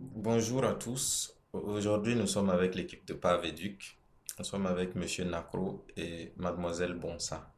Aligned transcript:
Bonjour 0.00 0.64
à 0.64 0.74
tous. 0.74 1.38
Aujourd'hui, 1.52 2.16
nous 2.16 2.26
sommes 2.26 2.50
avec 2.50 2.74
l'équipe 2.74 3.06
de 3.06 3.14
Pavéduc. 3.14 3.96
Nous 4.36 4.44
sommes 4.44 4.66
avec 4.66 4.96
Monsieur 4.96 5.26
Nacro 5.26 5.84
et 5.96 6.32
Mademoiselle 6.36 6.94
Bonsa. 6.94 7.54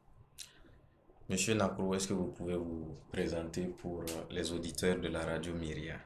Monsieur 1.30 1.54
Nacro, 1.54 1.94
est-ce 1.94 2.08
que 2.08 2.12
vous 2.12 2.26
pouvez 2.26 2.56
vous 2.56 2.94
présenter 3.10 3.64
pour 3.64 4.04
les 4.30 4.52
auditeurs 4.52 4.98
de 4.98 5.08
la 5.08 5.24
radio 5.24 5.54
Myria? 5.54 5.96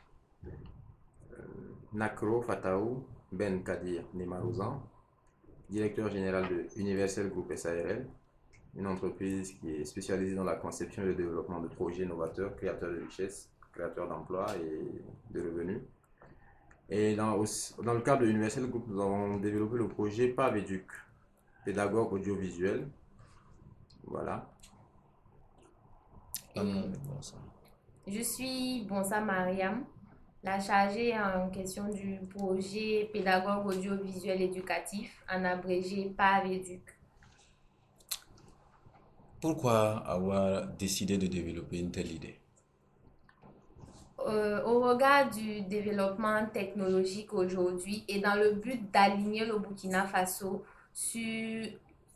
Nacro 1.92 2.40
Fataou 2.40 3.04
Ben 3.32 3.64
Kadir 3.64 4.04
Nemarouzan, 4.14 4.80
directeur 5.68 6.08
général 6.08 6.48
de 6.48 6.68
Universal 6.76 7.30
Group 7.30 7.52
SARL, 7.56 8.06
une 8.76 8.86
entreprise 8.86 9.52
qui 9.54 9.70
est 9.70 9.84
spécialisée 9.84 10.34
dans 10.34 10.44
la 10.44 10.56
conception 10.56 11.02
et 11.02 11.06
le 11.06 11.14
développement 11.14 11.60
de 11.60 11.68
projets 11.68 12.04
novateurs, 12.04 12.54
créateurs 12.56 12.90
de 12.92 13.00
richesses, 13.00 13.50
créateurs 13.72 14.08
d'emplois 14.08 14.46
et 14.56 15.32
de 15.32 15.40
revenus. 15.40 15.80
Et 16.88 17.14
dans, 17.14 17.36
dans 17.84 17.94
le 17.94 18.00
cadre 18.00 18.22
de 18.22 18.26
Universal 18.26 18.68
Group, 18.68 18.84
nous 18.88 19.00
avons 19.00 19.36
développé 19.38 19.76
le 19.76 19.88
projet 19.88 20.28
PAVEDUC, 20.28 20.86
pédagogue 21.64 22.12
audiovisuel. 22.12 22.88
Voilà. 24.04 24.50
Je 26.56 28.22
suis 28.22 28.84
Bonsa 28.88 29.20
Mariam, 29.20 29.84
la 30.42 30.58
chargée 30.58 31.14
en 31.16 31.48
question 31.50 31.88
du 31.88 32.18
projet 32.34 33.08
pédagogue 33.12 33.66
audiovisuel 33.66 34.42
éducatif, 34.42 35.22
en 35.32 35.44
abrégé 35.44 36.12
PAVEDUC. 36.16 36.82
Pourquoi 39.40 39.96
avoir 40.06 40.66
décidé 40.66 41.16
de 41.16 41.26
développer 41.26 41.78
une 41.78 41.90
telle 41.90 42.12
idée? 42.12 42.38
Euh, 44.26 44.62
au 44.64 44.80
regard 44.80 45.30
du 45.30 45.62
développement 45.62 46.46
technologique 46.52 47.32
aujourd'hui 47.32 48.04
et 48.06 48.20
dans 48.20 48.34
le 48.34 48.52
but 48.52 48.90
d'aligner 48.92 49.46
le 49.46 49.58
Burkina 49.58 50.04
Faso 50.04 50.62
sur 50.92 51.66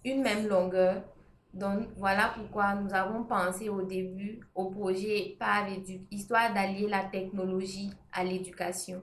une 0.05 0.23
même 0.23 0.47
longueur. 0.47 1.03
Donc 1.55 1.89
voilà 1.97 2.35
pourquoi 2.37 2.75
nous 2.75 2.93
avons 2.93 3.25
pensé 3.25 3.71
au 3.71 3.81
début 3.83 4.41
au 4.55 4.67
projet 4.67 5.37
par 5.39 5.67
histoire 6.11 6.53
d'allier 6.53 6.89
la 6.89 7.05
technologie 7.05 7.91
à 8.13 8.23
l'éducation. 8.23 9.01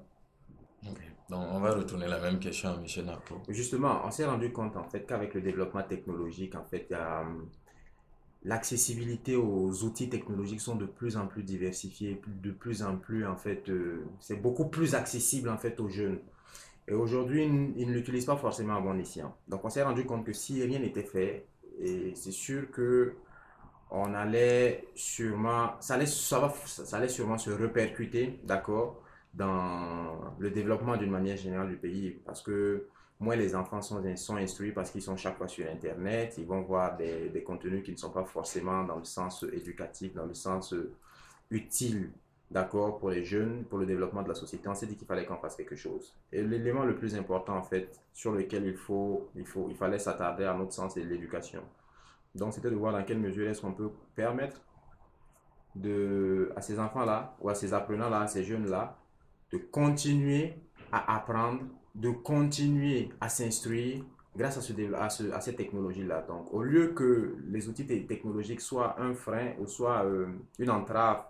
Donc 1.30 1.48
on 1.50 1.59
va 1.59 1.72
retourner 1.72 2.08
la 2.08 2.20
même 2.20 2.40
question 2.40 2.70
à 2.70 2.74
M. 2.74 3.06
Napo. 3.06 3.42
Justement, 3.48 4.02
on 4.06 4.12
s'est 4.12 4.26
rendu 4.26 4.52
compte 4.52 4.76
en 4.76 4.84
fait 4.84 5.06
qu'avec 5.08 5.34
le 5.34 5.42
développement 5.42 5.84
technologique, 5.84 6.56
en 6.56 6.66
fait, 6.66 6.88
il 6.90 6.94
y 6.94 6.96
a 6.96 7.24
l'accessibilité 8.44 9.36
aux 9.36 9.84
outils 9.84 10.09
technologiques 10.09 10.61
sont 10.61 10.75
de 10.75 10.86
plus 10.86 11.17
en 11.17 11.28
plus 11.28 11.44
diversifiés, 11.44 12.22
de 12.28 12.52
plus 12.52 12.84
en 12.84 12.97
plus 12.97 13.25
en 13.25 13.36
fait, 13.38 13.70
euh, 13.70 14.03
c'est 14.20 14.42
beaucoup 14.42 14.66
plus 14.66 14.95
accessible 14.95 15.50
en 15.50 15.58
fait 15.58 15.80
aux 15.80 15.89
jeunes. 15.89 16.20
Et 16.88 16.94
aujourd'hui, 16.94 17.44
ils, 17.44 17.88
ne 17.88 17.94
l'utilisent 17.94 18.25
pas 18.25 18.36
forcément 18.38 18.75
à 18.75 18.81
bon 18.81 18.97
escient. 19.00 19.36
Donc 19.47 19.64
on 19.64 19.69
s'est 19.69 19.84
rendu 19.84 20.06
compte 20.06 20.25
que 20.25 20.34
si 20.34 20.64
rien 20.64 20.80
n'était 20.80 21.03
fait, 21.03 21.45
et 21.80 22.14
c'est 22.16 22.31
sûr 22.31 22.72
que 22.72 23.14
on 23.92 24.14
allait 24.14 24.88
sûrement, 24.95 25.72
ça 25.81 25.95
allait, 25.95 26.06
ça, 26.06 26.39
va, 26.39 26.53
ça 26.66 26.97
allait 26.97 27.09
sûrement 27.09 27.38
se 27.38 27.50
répercuter, 27.50 28.39
d'accord, 28.45 29.03
dans 29.34 30.34
le 30.39 30.50
développement 30.50 30.97
d'une 30.97 31.12
manière 31.12 31.38
générale 31.38 31.69
du 31.69 31.75
pays, 31.75 32.17
parce 32.25 32.42
que 32.42 32.88
moins 33.22 33.36
les 33.36 33.56
enfants 33.56 33.82
sont, 33.82 34.04
instruits 34.36 34.72
parce 34.72 34.90
qu'ils 34.90 35.04
sont 35.04 35.16
chaque 35.16 35.38
fois 35.38 35.48
sur 35.48 35.70
Internet, 35.70 36.36
ils 36.40 36.46
vont 36.46 36.62
voir 36.62 36.98
des, 36.98 37.44
contenus 37.46 37.84
qui 37.84 37.92
ne 37.92 37.98
sont 37.98 38.10
pas 38.10 38.26
forcément 38.26 38.84
dans 38.84 38.98
le 38.98 39.06
sens 39.06 39.46
éducatif, 39.54 40.14
dans 40.16 40.26
le 40.26 40.34
sens 40.34 40.74
utile, 41.52 42.12
d'accord, 42.50 42.98
pour 42.98 43.12
les 43.12 43.24
jeunes, 43.24 43.64
pour 43.66 43.78
le 43.78 43.86
développement 43.86 44.24
de 44.24 44.30
la 44.30 44.34
société. 44.34 44.68
On 44.68 44.74
s'est 44.74 44.88
dit 44.88 44.96
qu'il 44.96 45.08
fallait 45.08 45.26
qu'on 45.26 45.38
fasse 45.38 45.56
quelque 45.56 45.76
chose. 45.76 46.16
Et 46.32 46.42
l'élément 46.42 46.84
le 46.84 46.96
plus 46.96 47.16
important, 47.16 47.56
en 47.56 47.62
fait, 47.62 48.02
sur 48.12 48.32
lequel 48.32 48.66
il, 48.66 48.76
faut, 48.76 49.30
il, 49.36 49.46
faut, 49.46 49.68
il 49.70 49.76
fallait 49.76 50.00
s'attarder, 50.00 50.46
à 50.46 50.56
notre 50.56 50.74
sens, 50.74 50.96
c'est 50.96 51.04
l'éducation. 51.04 51.62
Donc, 52.34 52.54
c'était 52.54 52.72
de 52.72 52.76
voir 52.76 52.92
dans 52.92 53.04
quelle 53.04 53.20
mesure 53.20 53.48
est-ce 53.48 53.62
qu'on 53.62 53.74
peut 53.74 53.92
permettre 54.16 54.60
à 56.56 56.62
ces 56.62 56.80
enfants-là, 56.80 57.36
ou 57.40 57.50
à 57.50 57.56
ces 57.56 57.74
apprenants-là, 57.74 58.22
à 58.22 58.28
ces 58.28 58.44
jeunes-là, 58.44 58.98
de 59.52 59.58
continuer 59.58 60.56
à 60.92 61.16
apprendre 61.16 61.62
de 61.96 62.09
continuer 62.09 63.09
à 63.19 63.29
s'instruire 63.29 64.03
grâce 64.35 64.57
à, 64.57 64.62
ce, 64.62 64.74
à, 64.94 65.09
ce, 65.09 65.31
à 65.31 65.41
cette 65.41 65.57
technologie-là. 65.57 66.25
Donc, 66.28 66.53
au 66.53 66.63
lieu 66.63 66.90
que 66.90 67.35
les 67.50 67.68
outils 67.68 67.85
technologiques 67.85 68.62
soient 68.62 69.00
un 69.00 69.13
frein 69.13 69.53
ou 69.59 69.68
soient 69.68 70.06
euh, 70.06 70.28
une 70.59 70.69
entrave 70.69 71.24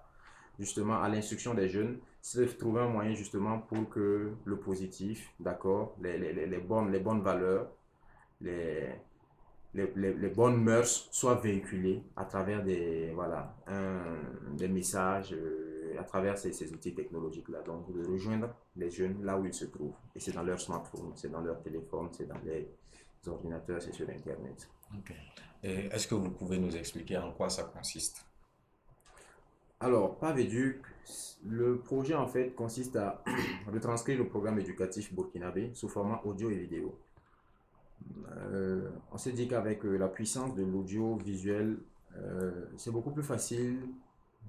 justement 0.59 1.01
à 1.01 1.09
l'instruction 1.09 1.53
des 1.53 1.67
jeunes, 1.69 1.97
c'est 2.21 2.41
de 2.41 2.45
trouver 2.51 2.81
un 2.81 2.87
moyen 2.87 3.15
justement 3.15 3.59
pour 3.59 3.89
que 3.89 4.31
le 4.45 4.55
positif, 4.57 5.31
d'accord, 5.39 5.95
les, 6.01 6.17
les, 6.19 6.45
les, 6.45 6.57
bonnes, 6.59 6.91
les 6.91 6.99
bonnes 6.99 7.21
valeurs, 7.21 7.67
les, 8.39 8.89
les, 9.73 9.91
les, 9.95 10.29
bonnes 10.29 10.61
mœurs 10.61 11.07
soient 11.11 11.35
véhiculées 11.35 12.03
à 12.15 12.25
travers 12.25 12.63
des, 12.63 13.11
voilà, 13.15 13.55
un, 13.67 14.55
des 14.55 14.67
messages. 14.67 15.33
Euh, 15.33 15.70
à 16.01 16.03
travers 16.03 16.37
ces, 16.37 16.51
ces 16.51 16.73
outils 16.73 16.93
technologiques-là. 16.93 17.61
Donc, 17.61 17.91
de 17.93 18.05
rejoindre 18.05 18.49
les 18.75 18.89
jeunes 18.89 19.23
là 19.23 19.37
où 19.37 19.45
ils 19.45 19.53
se 19.53 19.65
trouvent. 19.65 19.95
Et 20.15 20.19
c'est 20.19 20.33
dans 20.33 20.43
leur 20.43 20.59
smartphone, 20.59 21.13
c'est 21.15 21.31
dans 21.31 21.41
leur 21.41 21.61
téléphone, 21.61 22.09
c'est 22.11 22.27
dans 22.27 22.39
les 22.43 22.67
ordinateurs, 23.27 23.81
c'est 23.81 23.93
sur 23.93 24.09
Internet. 24.09 24.67
Est-ce 25.63 26.07
que 26.07 26.15
vous 26.15 26.31
pouvez 26.31 26.57
nous 26.57 26.75
expliquer 26.75 27.17
en 27.17 27.31
quoi 27.31 27.49
ça 27.49 27.63
consiste? 27.63 28.25
Alors, 29.79 30.17
PAVEDUC, 30.19 30.77
le 31.47 31.79
projet 31.79 32.13
en 32.13 32.27
fait 32.27 32.53
consiste 32.53 32.95
à 32.95 33.23
retranscrire 33.71 34.17
le 34.23 34.27
programme 34.27 34.59
éducatif 34.59 35.13
burkinabé 35.13 35.71
sous 35.73 35.89
format 35.89 36.21
audio 36.23 36.49
et 36.51 36.57
vidéo. 36.57 36.99
Euh, 38.51 38.89
on 39.11 39.17
s'est 39.17 39.31
dit 39.31 39.47
qu'avec 39.47 39.85
euh, 39.85 39.97
la 39.97 40.07
puissance 40.07 40.55
de 40.55 40.63
l'audio-visuel, 40.63 41.77
euh, 42.15 42.65
c'est 42.77 42.91
beaucoup 42.91 43.11
plus 43.11 43.23
facile 43.23 43.79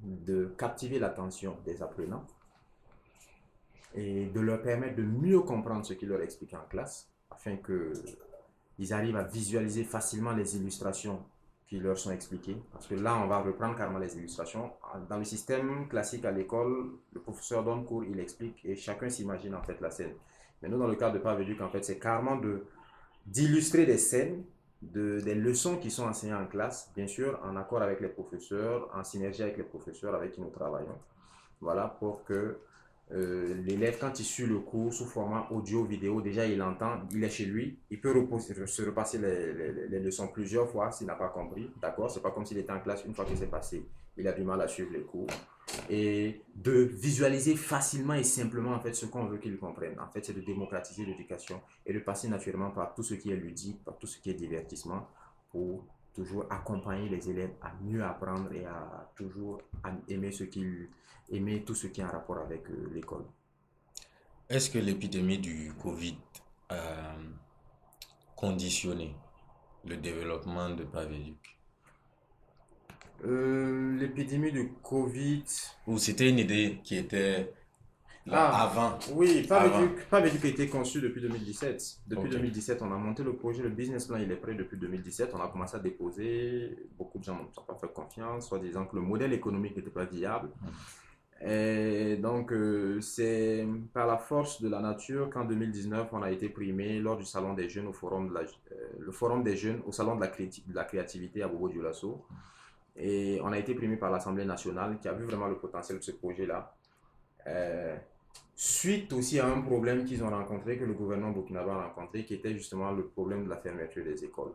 de 0.02 0.52
captiver 0.58 0.98
l'attention 0.98 1.56
des 1.64 1.82
apprenants 1.82 2.26
et 3.94 4.26
de 4.26 4.40
leur 4.40 4.62
permettre 4.62 4.96
de 4.96 5.02
mieux 5.02 5.40
comprendre 5.40 5.84
ce 5.84 5.92
qu'il 5.94 6.08
leur 6.08 6.22
explique 6.22 6.54
en 6.54 6.64
classe 6.68 7.08
afin 7.30 7.56
qu'ils 7.56 8.92
arrivent 8.92 9.16
à 9.16 9.22
visualiser 9.22 9.84
facilement 9.84 10.32
les 10.32 10.56
illustrations 10.56 11.22
qui 11.66 11.78
leur 11.78 11.96
sont 11.98 12.10
expliquées. 12.10 12.56
Parce 12.72 12.86
que 12.86 12.94
là, 12.94 13.16
on 13.16 13.26
va 13.28 13.38
reprendre 13.38 13.76
carrément 13.76 13.98
les 13.98 14.16
illustrations. 14.16 14.72
Dans 15.08 15.16
le 15.16 15.24
système 15.24 15.88
classique 15.88 16.24
à 16.24 16.30
l'école, 16.30 16.90
le 17.12 17.20
professeur 17.20 17.64
donne 17.64 17.84
cours, 17.84 18.04
il 18.04 18.19
explique 18.20 18.60
et 18.64 18.76
chacun 18.76 19.08
s'imagine 19.08 19.54
en 19.54 19.62
fait 19.62 19.80
la 19.80 19.90
scène. 19.90 20.12
Mais 20.60 20.69
nous, 20.69 20.78
dans 20.78 20.86
le 20.86 20.96
cadre 20.96 21.14
de 21.14 21.19
Pavéduc, 21.19 21.60
en 21.60 21.70
fait, 21.70 21.84
c'est 21.84 21.98
carrément 21.98 22.40
d'illustrer 23.26 23.86
des 23.86 23.98
scènes 23.98 24.44
de, 24.82 25.20
des 25.20 25.34
leçons 25.34 25.76
qui 25.76 25.91
sont 25.91 26.04
enseignées 26.04 26.34
en 26.34 26.47
classe, 26.47 26.91
bien 26.94 27.06
sûr, 27.06 27.38
en 27.44 27.56
accord 27.56 27.82
avec 27.82 28.00
les 28.00 28.09
professeurs, 28.09 28.91
en 28.94 29.04
synergie 29.04 29.43
avec 29.43 29.56
les 29.56 29.62
professeurs 29.62 30.15
avec 30.15 30.32
qui 30.32 30.41
nous 30.41 30.50
travaillons. 30.50 30.98
Voilà, 31.60 31.97
pour 32.00 32.25
que 32.25 32.59
euh, 33.14 33.54
l'élève, 33.64 33.98
quand 34.00 34.18
il 34.18 34.24
suit 34.24 34.46
le 34.46 34.58
cours 34.60 34.92
sous 34.92 35.04
format 35.04 35.46
audio, 35.50 35.84
vidéo, 35.84 36.20
déjà 36.22 36.46
il 36.46 36.62
entend, 36.62 37.00
il 37.12 37.22
est 37.22 37.30
chez 37.30 37.44
lui, 37.44 37.78
il 37.90 38.00
peut 38.00 38.14
se 38.36 38.82
repasser 38.82 39.18
les, 39.18 39.52
les, 39.52 39.88
les, 39.88 40.00
leçons 40.00 40.28
plusieurs 40.28 40.68
fois 40.68 40.90
s'il 40.92 41.06
n'a 41.06 41.14
pas 41.14 41.28
compris. 41.28 41.70
D'accord? 41.80 42.10
C'est 42.10 42.22
pas 42.22 42.30
comme 42.30 42.46
s'il 42.46 42.58
était 42.58 42.72
en 42.72 42.80
classe 42.80 43.04
une 43.04 43.14
fois 43.14 43.24
que 43.24 43.36
c'est 43.36 43.50
passé. 43.50 43.84
Il 44.16 44.26
a 44.26 44.32
du 44.32 44.42
mal 44.42 44.60
à 44.62 44.68
suivre 44.68 44.92
les 44.92 45.02
cours. 45.02 45.26
Et 45.90 46.40
de 46.54 46.72
visualiser 46.72 47.54
facilement 47.54 48.14
et 48.14 48.24
simplement 48.24 48.72
en 48.72 48.80
fait 48.80 48.94
ce 48.94 49.06
qu'on 49.06 49.26
veut 49.26 49.38
qu'il 49.38 49.58
comprenne. 49.58 49.98
En 50.00 50.08
fait, 50.10 50.24
c'est 50.24 50.34
de 50.34 50.40
démocratiser 50.40 51.04
l'éducation 51.04 51.60
et 51.86 51.92
de 51.92 51.98
passer 51.98 52.28
naturellement 52.28 52.70
par 52.70 52.94
tout 52.94 53.02
ce 53.02 53.14
qui 53.14 53.30
est 53.30 53.36
ludique, 53.36 53.82
par 53.84 53.98
tout 53.98 54.06
ce 54.06 54.18
qui 54.18 54.30
est 54.30 54.34
divertissement 54.34 55.06
pour 55.50 55.86
toujours 56.14 56.44
accompagner 56.50 57.08
les 57.08 57.30
élèves 57.30 57.54
à 57.62 57.72
mieux 57.82 58.04
apprendre 58.04 58.52
et 58.52 58.64
à 58.64 59.10
toujours 59.16 59.60
aimer 60.08 60.32
ce 60.32 60.44
qu'ils 60.44 60.88
aimer 61.30 61.62
tout 61.64 61.75
ce 61.75 61.87
qui 61.87 62.00
est 62.00 62.04
en 62.04 62.10
rapport 62.10 62.38
avec 62.38 62.69
euh, 62.70 62.90
l'école. 62.92 63.25
Est-ce 64.48 64.70
que 64.70 64.78
l'épidémie 64.78 65.38
du 65.38 65.72
Covid 65.81 66.19
a 66.69 67.14
conditionné 68.37 69.14
le 69.84 69.96
développement 69.96 70.70
de 70.70 70.84
Pavéduc 70.84 71.58
euh, 73.25 73.96
L'épidémie 73.98 74.52
du 74.52 74.72
Covid. 74.82 75.44
Ou 75.87 75.98
c'était 75.98 76.28
une 76.28 76.38
idée 76.38 76.81
qui 76.84 76.96
était 76.96 77.52
Ah, 78.30 78.64
avant 78.64 78.98
Oui. 79.14 79.46
Pavéduc 79.48 80.44
a 80.44 80.48
été 80.48 80.69
conçu 80.69 81.00
depuis 81.00 81.20
2017. 81.20 81.98
Depuis 82.06 82.26
Ok. 82.26 82.30
2017, 82.30 82.82
on 82.82 82.92
a 82.92 82.96
monté 82.96 83.24
le 83.24 83.34
projet, 83.34 83.62
le 83.62 83.69
business 83.70 84.06
plan, 84.06 84.16
il 84.19 84.30
est 84.30 84.36
prêt 84.36 84.54
depuis 84.54 84.76
2017. 84.76 85.32
On 85.34 85.40
a 85.40 85.48
commencé 85.48 85.76
à 85.76 85.80
déposer. 85.80 86.76
Beaucoup 86.96 87.19
de 87.19 87.24
gens 87.24 87.34
n'ont 87.36 87.62
pas 87.66 87.74
fait 87.74 87.92
confiance, 87.92 88.48
soit 88.48 88.60
disant 88.60 88.86
que 88.86 88.94
le 88.96 89.02
modèle 89.02 89.32
économique 89.32 89.76
n'était 89.76 89.90
pas 89.90 90.04
viable. 90.04 90.50
Et 91.44 92.16
donc, 92.19 92.52
euh, 92.52 93.00
c'est 93.00 93.66
par 93.92 94.06
la 94.06 94.16
force 94.19 94.62
de 94.62 94.68
la 94.68 94.78
nature 94.80 95.28
qu'en 95.28 95.44
2019, 95.44 96.08
on 96.12 96.22
a 96.22 96.30
été 96.30 96.48
primé 96.48 97.00
lors 97.00 97.16
du 97.16 97.25
Salon 97.25 97.54
des 97.54 97.68
Jeunes 97.68 97.88
au 97.88 97.92
Forum, 97.92 98.28
de 98.28 98.34
la, 98.34 98.40
euh, 98.42 98.44
le 99.00 99.10
forum 99.10 99.42
des 99.42 99.56
Jeunes 99.56 99.80
au 99.84 99.90
Salon 99.90 100.14
de 100.14 100.20
la, 100.20 100.28
de 100.28 100.75
la 100.75 100.84
Créativité 100.84 101.42
à 101.42 101.48
Bobo 101.48 101.68
Dioulasso. 101.68 102.25
Et 102.94 103.40
on 103.42 103.50
a 103.50 103.58
été 103.58 103.75
primé 103.75 103.96
par 103.96 104.12
l'Assemblée 104.12 104.44
nationale 104.44 104.98
qui 105.00 105.08
a 105.08 105.12
vu 105.12 105.25
vraiment 105.25 105.48
le 105.48 105.56
potentiel 105.56 105.98
de 105.98 106.04
ce 106.04 106.12
projet-là. 106.12 106.76
Euh, 107.48 107.96
suite 108.54 109.12
aussi 109.12 109.40
à 109.40 109.46
un 109.46 109.60
problème 109.60 110.04
qu'ils 110.04 110.22
ont 110.22 110.31
rencontré, 110.31 110.78
que 110.78 110.84
le 110.84 110.94
gouvernement 110.94 111.32
burkinabé 111.32 111.70
a 111.70 111.88
rencontré, 111.88 112.25
qui 112.25 112.34
était 112.34 112.52
justement 112.52 112.93
le 112.93 113.06
problème 113.06 113.44
de 113.44 113.50
la 113.50 113.56
fermeture 113.56 114.04
des 114.04 114.25
écoles. 114.25 114.52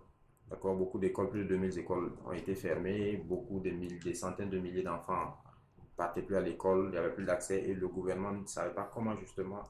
D'accord? 0.49 0.75
Beaucoup 0.75 0.99
d'écoles, 0.99 1.29
plus 1.29 1.43
de 1.43 1.49
2000 1.49 1.79
écoles 1.79 2.11
ont 2.25 2.31
été 2.31 2.55
fermées, 2.55 3.21
beaucoup 3.25 3.59
de 3.59 3.69
des 4.03 4.13
centaines 4.13 4.49
de 4.49 4.59
milliers 4.59 4.83
d'enfants 4.83 5.35
partaient 5.97 6.21
plus 6.21 6.35
à 6.35 6.41
l'école, 6.41 6.85
il 6.85 6.91
n'y 6.91 6.97
avait 6.97 7.11
plus 7.11 7.25
d'accès 7.25 7.63
et 7.63 7.73
le 7.73 7.87
gouvernement 7.87 8.31
ne 8.31 8.45
savait 8.45 8.73
pas 8.73 8.89
comment 8.93 9.17
justement 9.17 9.63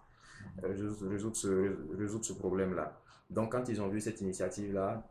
euh, 0.64 0.74
résoudre 1.08 1.36
ce, 1.36 1.78
résoudre 1.98 2.26
ce 2.26 2.34
problème-là. 2.34 3.00
Donc 3.30 3.54
quand 3.54 3.68
ils 3.70 3.82
ont 3.82 3.88
vu 3.88 4.02
cette 4.02 4.22
initiative-là, 4.22 5.04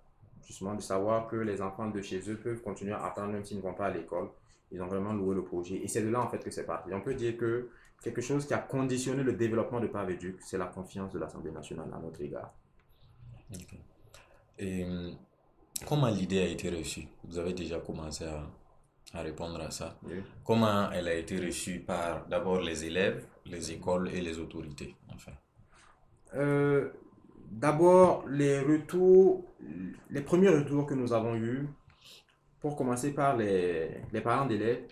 justement 0.47 0.75
de 0.75 0.83
savoir 0.83 1.27
que 1.27 1.37
les 1.37 1.61
enfants 1.63 1.89
de 1.89 2.01
chez 2.03 2.21
eux 2.31 2.37
peuvent 2.37 2.61
continuer 2.61 2.93
à 2.93 3.05
apprendre 3.07 3.33
même 3.33 3.45
s'ils 3.45 3.57
ne 3.57 3.63
vont 3.63 3.75
pas 3.75 3.87
à 3.87 3.91
l'école, 3.91 4.29
ils 4.73 4.83
ont 4.83 4.87
vraiment 4.87 5.13
loué 5.13 5.35
le 5.35 5.45
projet. 5.45 5.77
Et 5.77 5.89
c'est 5.89 6.03
de 6.03 6.09
là 6.09 6.21
en 6.21 6.29
fait 6.29 6.43
que 6.43 6.51
c'est 6.51 6.67
parti. 6.67 6.93
On 6.93 7.01
peut 7.01 7.15
dire 7.15 7.37
que 7.37 7.71
quelque 8.03 8.21
chose 8.21 8.47
qui 8.47 8.55
a 8.55 8.59
conditionné 8.59 9.23
le 9.23 9.33
développement 9.33 9.81
de 9.81 9.87
Pavéduc, 9.87 10.37
c'est 10.41 10.59
la 10.59 10.67
confiance 10.67 11.13
de 11.13 11.19
l'Assemblée 11.19 11.53
nationale 11.53 11.89
à 11.95 11.99
notre 11.99 12.21
égard. 12.21 12.53
Et 14.59 14.85
hum, 14.85 15.17
comment 15.87 16.09
l'idée 16.09 16.41
a 16.41 16.47
été 16.47 16.71
reçue? 16.71 17.07
Vous 17.25 17.39
avez 17.39 17.53
déjà 17.53 17.79
commencé 17.79 18.25
à, 18.25 18.47
à 19.15 19.23
répondre 19.23 19.61
à 19.61 19.71
ça. 19.71 19.99
Comment 20.45 20.91
elle 20.91 21.09
a 21.09 21.15
été 21.15 21.39
reçue 21.39 21.81
par 21.81 22.27
d'abord 22.27 22.61
les 22.61 22.85
élèves, 22.85 23.27
les 23.45 23.73
écoles 23.73 24.09
et 24.13 24.21
les 24.21 24.39
autorités 24.39 24.95
enfin? 25.15 25.33
Euh, 26.35 26.91
d'abord, 27.51 28.27
les 28.29 28.61
retours, 28.61 29.45
les 30.11 30.23
premiers 30.23 30.49
retours 30.49 30.87
que 30.87 30.95
nous 30.95 31.13
avons 31.13 31.37
eus, 31.37 31.69
pour 32.61 32.77
commencer 32.77 33.13
par 33.13 33.37
les, 33.37 34.03
les 34.13 34.21
parents 34.21 34.47
d'élèves, 34.47 34.87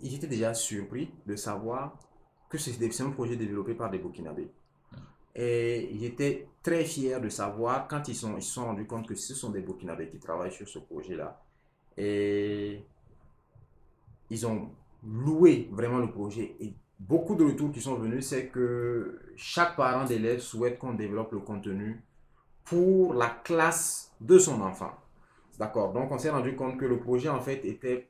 ils 0.00 0.14
étaient 0.14 0.26
déjà 0.26 0.54
surpris 0.54 1.10
de 1.26 1.36
savoir 1.36 1.98
que 2.48 2.58
c'est 2.58 3.00
un 3.00 3.10
projet 3.10 3.36
développé 3.36 3.74
par 3.74 3.90
des 3.90 3.98
Burkinabés. 3.98 4.50
Et 5.34 5.88
ils 5.92 6.04
étaient 6.04 6.48
très 6.62 6.84
fiers 6.84 7.20
de 7.20 7.28
savoir 7.28 7.86
quand 7.86 8.08
ils, 8.08 8.16
sont, 8.16 8.36
ils 8.36 8.42
se 8.42 8.54
sont 8.54 8.64
rendus 8.64 8.86
compte 8.86 9.06
que 9.06 9.14
ce 9.14 9.34
sont 9.34 9.50
des 9.50 9.60
Burkinabés 9.60 10.08
qui 10.08 10.18
travaillent 10.18 10.52
sur 10.52 10.68
ce 10.68 10.80
projet-là. 10.80 11.40
Et 11.96 12.84
ils 14.28 14.46
ont 14.46 14.70
loué 15.06 15.68
vraiment 15.70 15.98
le 15.98 16.10
projet. 16.10 16.56
Et 16.60 16.74
beaucoup 16.98 17.36
de 17.36 17.44
retours 17.44 17.70
qui 17.72 17.80
sont 17.80 17.94
venus, 17.94 18.26
c'est 18.26 18.48
que 18.48 19.20
chaque 19.36 19.76
parent 19.76 20.04
d'élève 20.04 20.40
souhaite 20.40 20.78
qu'on 20.78 20.94
développe 20.94 21.32
le 21.32 21.40
contenu 21.40 22.02
pour 22.64 23.14
la 23.14 23.28
classe 23.28 24.12
de 24.20 24.38
son 24.38 24.60
enfant. 24.60 24.92
D'accord 25.60 25.92
Donc 25.92 26.10
on 26.10 26.16
s'est 26.16 26.30
rendu 26.30 26.56
compte 26.56 26.78
que 26.78 26.86
le 26.86 26.98
projet 26.98 27.28
en 27.28 27.42
fait 27.42 27.66
était 27.66 28.08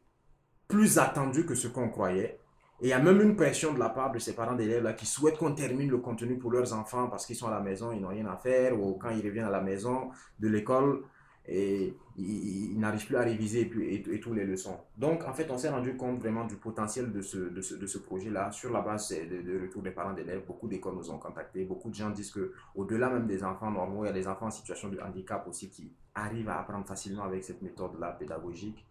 plus 0.69 0.99
attendu 0.99 1.45
que 1.45 1.57
ce 1.57 1.67
qu'on 1.67 1.89
croyait. 1.89 2.39
Et 2.81 2.87
il 2.87 2.89
y 2.91 2.93
a 2.93 3.01
même 3.01 3.21
une 3.21 3.35
pression 3.35 3.75
de 3.75 3.81
la 3.81 3.89
part 3.89 4.13
de 4.13 4.21
ces 4.21 4.37
parents 4.37 4.55
d'élèves 4.55 4.85
là 4.85 4.93
qui 4.93 5.05
souhaitent 5.05 5.37
qu'on 5.37 5.53
termine 5.53 5.91
le 5.91 5.99
contenu 5.99 6.39
pour 6.39 6.53
leurs 6.53 6.73
enfants 6.73 7.09
parce 7.09 7.27
qu'ils 7.27 7.35
sont 7.35 7.49
à 7.49 7.51
la 7.51 7.59
maison, 7.59 7.91
ils 7.91 8.01
n'ont 8.01 8.09
rien 8.09 8.27
à 8.27 8.37
faire, 8.37 8.81
ou 8.81 8.95
quand 8.95 9.11
ils 9.11 9.27
reviennent 9.27 9.47
à 9.47 9.51
la 9.51 9.61
maison 9.61 10.11
de 10.39 10.47
l'école, 10.47 11.03
et 11.47 11.97
ils, 12.17 12.79
n'arrivent 12.79 13.07
plus 13.07 13.17
à 13.17 13.23
réviser 13.23 13.63
et, 13.63 14.15
et, 14.15 14.21
toutes 14.21 14.37
les 14.37 14.45
leçons. 14.45 14.79
Donc, 14.97 15.25
en 15.27 15.33
fait, 15.33 15.51
on 15.51 15.59
s'est 15.59 15.71
rendu 15.71 15.97
compte 15.97 16.19
vraiment 16.21 16.45
du 16.47 16.57
potentiel 16.57 17.11
de 17.11 17.23
ce, 17.23 17.99
projet-là 17.99 18.53
sur 18.53 18.73
la 18.73 18.83
base 18.83 19.11
de, 19.11 19.43
de 19.43 19.61
retour 19.63 19.83
des 19.83 19.91
parents 19.91 20.13
d'élèves. 20.13 20.45
Beaucoup 20.47 20.69
d'écoles 20.69 20.95
nous 20.95 21.11
ont 21.11 21.19
contactés. 21.19 21.65
Beaucoup 21.65 21.91
de 21.91 21.95
gens 21.95 22.11
disent 22.11 22.31
que 22.31 22.53
au-delà 22.75 23.11
même 23.11 23.27
des 23.27 23.43
enfants 23.43 23.71
normaux, 23.71 24.05
il 24.05 24.09
y 24.09 24.11
a 24.11 24.13
des 24.13 24.29
enfants 24.29 24.47
en 24.47 24.51
situation 24.51 24.89
de 24.89 25.01
handicap 25.01 25.47
aussi 25.49 25.71
qui 25.71 25.93
arrivent 26.15 26.49
à 26.49 26.61
apprendre 26.61 26.87
facilement 26.87 27.25
avec 27.25 27.43
cette 27.43 27.63
méthode-là 27.63 28.13
pédagogique. 28.13 28.87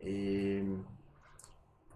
Et 0.00 0.64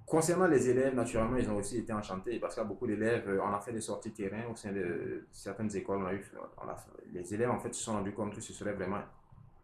Concernant 0.06 0.46
les 0.46 0.68
élèves, 0.70 0.94
naturellement, 0.94 1.36
ils 1.36 1.50
ont 1.50 1.56
aussi 1.56 1.78
été 1.78 1.92
enchantés 1.92 2.38
parce 2.38 2.54
qu'il 2.54 2.62
y 2.62 2.66
a 2.66 2.68
beaucoup 2.68 2.86
d'élèves, 2.86 3.40
on 3.42 3.52
a 3.52 3.58
fait 3.58 3.72
des 3.72 3.80
sorties 3.80 4.12
terrain 4.12 4.44
au 4.48 4.54
sein 4.54 4.70
de 4.70 5.26
certaines 5.32 5.74
écoles. 5.74 5.98
On 6.00 6.06
a 6.06 6.14
eu, 6.14 6.24
les 7.12 7.34
élèves, 7.34 7.50
en 7.50 7.58
fait, 7.58 7.74
se 7.74 7.82
sont 7.82 7.94
rendus 7.94 8.12
compte 8.12 8.32
que 8.32 8.40
ce 8.40 8.52
serait 8.52 8.74
vraiment 8.74 9.00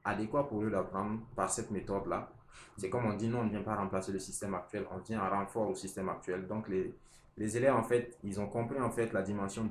adéquat 0.05 0.45
pour 0.45 0.63
eux 0.63 0.71
d'apprendre 0.71 1.21
par 1.37 1.51
cette 1.51 1.71
méthode-là. 1.71 2.31
C'est 2.77 2.91
comme 2.91 3.07
on 3.07 3.15
dit, 3.15 3.29
non, 3.29 3.41
on 3.41 3.45
ne 3.45 3.51
vient 3.51 3.63
pas 3.63 3.77
remplacer 3.77 4.13
le 4.13 4.19
système 4.19 4.55
actuel, 4.55 4.87
on 4.91 4.99
vient 4.99 5.23
en 5.23 5.31
renfort 5.31 5.69
au 5.71 5.75
système 5.75 6.09
actuel. 6.09 6.47
Donc, 6.47 6.69
les, 6.69 6.95
les 7.37 7.57
élèves, 7.57 7.75
en 7.75 7.83
fait, 7.83 8.19
ils 8.23 8.41
ont 8.41 8.49
compris, 8.49 8.81
en 8.81 8.91
fait, 8.91 9.13
la 9.13 9.23
dimension 9.23 9.71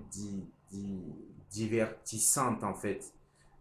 divertissante, 1.49 2.63
en 2.63 2.73
fait, 2.73 3.13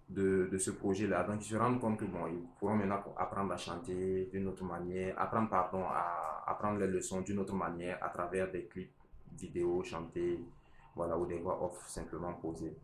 de, 0.08 0.49
de 0.50 0.58
ce 0.58 0.70
projet-là. 0.70 1.25
Donc, 1.25 1.44
ils 1.44 1.50
se 1.50 1.56
rendent 1.56 1.81
compte 1.81 1.99
que, 1.99 2.05
bon, 2.05 2.26
ils 2.28 2.46
pourront 2.58 2.76
maintenant 2.76 3.02
apprendre 3.17 3.52
à 3.52 3.56
chanter 3.56 4.28
d'une 4.32 4.46
autre 4.49 4.64
manière, 4.64 5.19
apprendre, 5.19 5.49
pardon, 5.49 5.84
à 5.84 6.44
apprendre 6.46 6.78
les 6.81 6.87
leçons 6.87 7.20
d'une 7.20 7.38
autre 7.38 7.55
manière 7.55 7.99
à 8.02 8.08
travers 8.08 8.50
des 8.50 8.64
clips 8.64 8.93
vidéo 9.38 9.82
chantés, 9.84 10.44
voilà, 10.96 11.17
ou 11.17 11.26
des 11.26 11.38
voix 11.38 11.62
off 11.62 11.87
simplement 11.87 12.34
posées. 12.34 12.76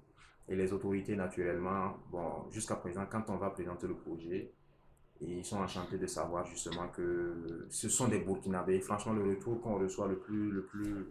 Et 0.48 0.54
les 0.54 0.72
autorités, 0.72 1.16
naturellement, 1.16 1.96
bon, 2.10 2.48
jusqu'à 2.50 2.76
présent, 2.76 3.04
quand 3.10 3.24
on 3.28 3.36
va 3.36 3.50
présenter 3.50 3.86
le 3.86 3.96
projet, 3.96 4.52
ils 5.20 5.44
sont 5.44 5.58
enchantés 5.58 5.98
de 5.98 6.06
savoir 6.06 6.44
justement 6.44 6.88
que 6.88 7.66
ce 7.70 7.88
sont 7.88 8.08
des 8.08 8.20
Burkinabés. 8.20 8.80
Franchement, 8.80 9.12
le 9.12 9.28
retour 9.30 9.60
qu'on 9.60 9.78
reçoit 9.78 10.08
le 10.08 10.18
plus, 10.18 10.50
le 10.50 10.62
plus, 10.62 11.06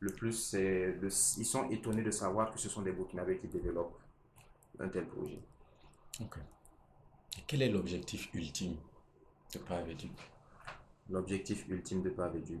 le 0.00 0.12
plus, 0.12 0.32
c'est 0.32 0.98
ils 1.38 1.46
sont 1.46 1.68
étonnés 1.70 2.02
de 2.02 2.10
savoir 2.10 2.52
que 2.52 2.58
ce 2.58 2.68
sont 2.68 2.82
des 2.82 2.92
Burkinabés 2.92 3.38
qui 3.38 3.48
développent 3.48 3.98
un 4.78 4.88
tel 4.88 5.06
projet. 5.06 5.40
Ok. 6.20 6.38
quel 7.46 7.62
est 7.62 7.70
l'objectif 7.70 8.28
ultime 8.34 8.76
de 9.54 9.58
Pavéduc 9.60 10.12
L'objectif 11.08 11.66
ultime 11.68 12.02
de 12.02 12.10
Pavéduc, 12.10 12.60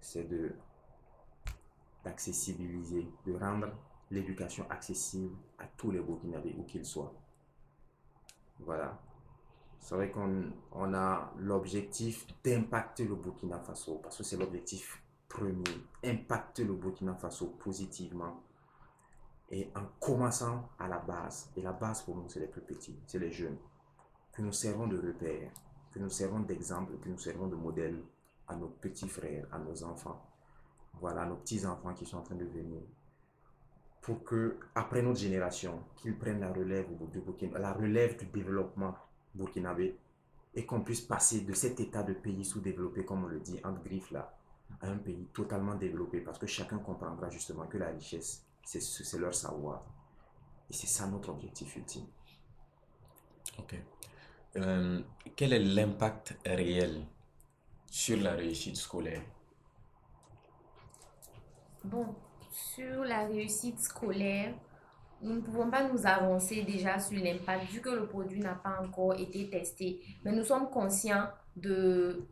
c'est 0.00 0.28
de 0.28 0.52
d'accessibiliser, 2.04 3.06
de 3.26 3.32
rendre 3.34 3.68
l'éducation 4.14 4.66
accessible 4.70 5.36
à 5.58 5.66
tous 5.66 5.90
les 5.90 6.00
Burkinabés, 6.00 6.54
où 6.58 6.64
qu'ils 6.64 6.84
soient. 6.86 7.12
Voilà. 8.60 8.98
C'est 9.80 9.94
vrai 9.96 10.10
qu'on 10.10 10.50
on 10.72 10.94
a 10.94 11.32
l'objectif 11.36 12.26
d'impacter 12.42 13.04
le 13.04 13.16
Burkina 13.16 13.58
Faso, 13.58 13.96
parce 13.96 14.16
que 14.16 14.22
c'est 14.22 14.36
l'objectif 14.36 15.02
premier, 15.28 15.64
impacter 16.02 16.64
le 16.64 16.74
Burkina 16.74 17.14
Faso 17.14 17.48
positivement. 17.48 18.42
Et 19.50 19.70
en 19.76 19.84
commençant 20.00 20.70
à 20.78 20.88
la 20.88 20.98
base, 20.98 21.50
et 21.54 21.60
la 21.60 21.72
base 21.72 22.02
pour 22.02 22.16
nous, 22.16 22.28
c'est 22.28 22.40
les 22.40 22.46
plus 22.46 22.62
petits, 22.62 22.98
c'est 23.06 23.18
les 23.18 23.30
jeunes, 23.30 23.58
que 24.32 24.40
nous 24.40 24.52
servons 24.52 24.86
de 24.86 24.96
repère, 24.96 25.50
que 25.92 25.98
nous 25.98 26.08
servons 26.08 26.40
d'exemple, 26.40 26.98
que 26.98 27.08
nous 27.08 27.18
servons 27.18 27.46
de 27.46 27.54
modèle 27.54 28.02
à 28.48 28.56
nos 28.56 28.68
petits 28.68 29.08
frères, 29.08 29.46
à 29.52 29.58
nos 29.58 29.84
enfants, 29.84 30.24
voilà, 30.94 31.26
nos 31.26 31.36
petits-enfants 31.36 31.92
qui 31.92 32.06
sont 32.06 32.18
en 32.18 32.22
train 32.22 32.36
de 32.36 32.46
venir, 32.46 32.80
pour 34.04 34.22
que, 34.22 34.58
après 34.74 35.00
notre 35.00 35.18
génération, 35.18 35.82
qu'ils 35.96 36.18
prennent 36.18 36.40
la 36.40 36.52
relève 36.52 36.86
du 37.10 37.20
Burkina, 37.20 37.58
la 37.58 37.72
relève 37.72 38.18
du 38.18 38.26
développement 38.26 38.94
burkinabé 39.34 39.96
et 40.54 40.66
qu'on 40.66 40.82
puisse 40.82 41.00
passer 41.00 41.40
de 41.40 41.54
cet 41.54 41.80
état 41.80 42.02
de 42.02 42.12
pays 42.12 42.44
sous-développé, 42.44 43.06
comme 43.06 43.24
on 43.24 43.28
le 43.28 43.40
dit, 43.40 43.58
entre 43.64 43.82
griffes 43.82 44.10
là, 44.10 44.36
à 44.82 44.88
un 44.88 44.98
pays 44.98 45.26
totalement 45.32 45.74
développé 45.74 46.20
parce 46.20 46.38
que 46.38 46.46
chacun 46.46 46.76
comprendra 46.80 47.30
justement 47.30 47.66
que 47.66 47.78
la 47.78 47.88
richesse, 47.88 48.44
c'est 48.62 49.18
leur 49.18 49.34
savoir. 49.34 49.82
Et 50.68 50.74
c'est 50.74 50.86
ça 50.86 51.06
notre 51.06 51.30
objectif 51.30 51.74
ultime. 51.74 52.06
Ok. 53.58 53.74
Euh, 54.56 55.00
quel 55.34 55.54
est 55.54 55.64
l'impact 55.64 56.36
réel 56.44 57.06
sur 57.90 58.20
la 58.20 58.32
réussite 58.32 58.76
scolaire? 58.76 59.22
Bon, 61.84 62.14
sur 62.54 63.04
la 63.04 63.26
réussite 63.26 63.80
scolaire, 63.80 64.54
nous 65.20 65.34
ne 65.34 65.40
pouvons 65.40 65.70
pas 65.70 65.88
nous 65.88 66.06
avancer 66.06 66.62
déjà 66.62 67.00
sur 67.00 67.22
l'impact 67.22 67.64
vu 67.70 67.80
que 67.80 67.90
le 67.90 68.06
produit 68.06 68.40
n'a 68.40 68.54
pas 68.54 68.80
encore 68.80 69.14
été 69.14 69.48
testé. 69.50 70.00
Mais 70.24 70.32
nous 70.32 70.44
sommes 70.44 70.70
conscients 70.70 71.28
de 71.56 72.24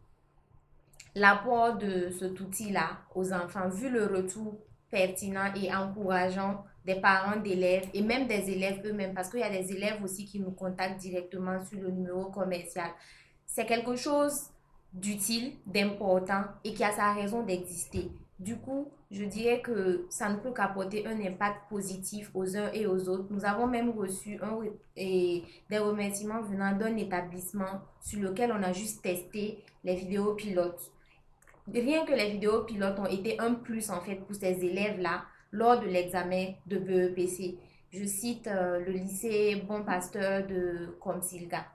l'apport 1.15 1.77
de 1.77 2.11
cet 2.11 2.39
outil-là 2.41 2.99
aux 3.15 3.33
enfants, 3.33 3.69
vu 3.69 3.91
le 3.91 4.07
retour 4.07 4.59
pertinent 4.91 5.53
et 5.57 5.75
encourageant 5.75 6.65
des 6.85 6.97
parents 6.97 7.41
d'élèves 7.41 7.89
et 7.93 8.03
même 8.03 8.27
des 8.27 8.51
élèves 8.51 8.81
eux-mêmes, 8.85 9.15
parce 9.15 9.29
qu'il 9.29 9.41
y 9.41 9.45
a 9.45 9.51
des 9.51 9.73
élèves 9.73 10.03
aussi 10.05 10.25
qui 10.25 10.39
nous 10.39 10.53
contactent 10.53 11.01
directement 11.01 11.65
sur 11.65 11.81
le 11.81 11.91
numéro 11.91 12.27
commercial. 12.27 12.91
C'est 13.47 13.67
quelque 13.67 13.97
chose 13.97 14.51
d'utile, 14.93 15.55
d'important 15.67 16.45
et 16.63 16.75
qui 16.75 16.85
a 16.85 16.93
sa 16.93 17.13
raison 17.13 17.43
d'exister. 17.43 18.11
Du 18.39 18.57
coup, 18.57 18.91
je 19.11 19.25
dirais 19.25 19.61
que 19.61 20.07
ça 20.11 20.29
ne 20.29 20.37
peut 20.37 20.53
qu'apporter 20.53 21.07
un 21.07 21.21
impact 21.21 21.69
positif 21.69 22.31
aux 22.35 22.57
uns 22.57 22.73
et 22.73 22.87
aux 22.87 23.09
autres. 23.09 23.27
Nous 23.31 23.45
avons 23.45 23.67
même 23.67 23.91
reçu 23.91 24.41
des 24.97 25.79
remerciements 25.79 26.43
venant 26.43 26.77
d'un 26.77 26.97
établissement 26.97 27.83
sur 28.01 28.21
lequel 28.21 28.53
on 28.53 28.63
a 28.63 28.73
juste 28.73 29.03
testé 29.03 29.63
les 29.85 29.95
vidéos 29.95 30.35
pilotes. 30.35 30.91
Rien 31.73 32.05
que 32.05 32.13
les 32.13 32.31
vidéos 32.33 32.65
pilotes 32.65 32.99
ont 32.99 33.07
été 33.07 33.39
un 33.39 33.55
plus 33.55 33.91
en 33.91 34.01
fait 34.01 34.17
pour 34.17 34.35
ces 34.35 34.65
élèves-là 34.65 35.25
lors 35.53 35.81
de 35.81 35.87
l'examen 35.87 36.55
de 36.67 36.79
BEPC. 36.79 37.59
Je 37.93 38.05
cite 38.07 38.47
euh, 38.47 38.81
le 38.81 38.93
lycée 38.93 39.63
Bon 39.69 39.85
Pasteur 39.85 40.47
de 40.47 40.97
Comsilga. 40.99 41.67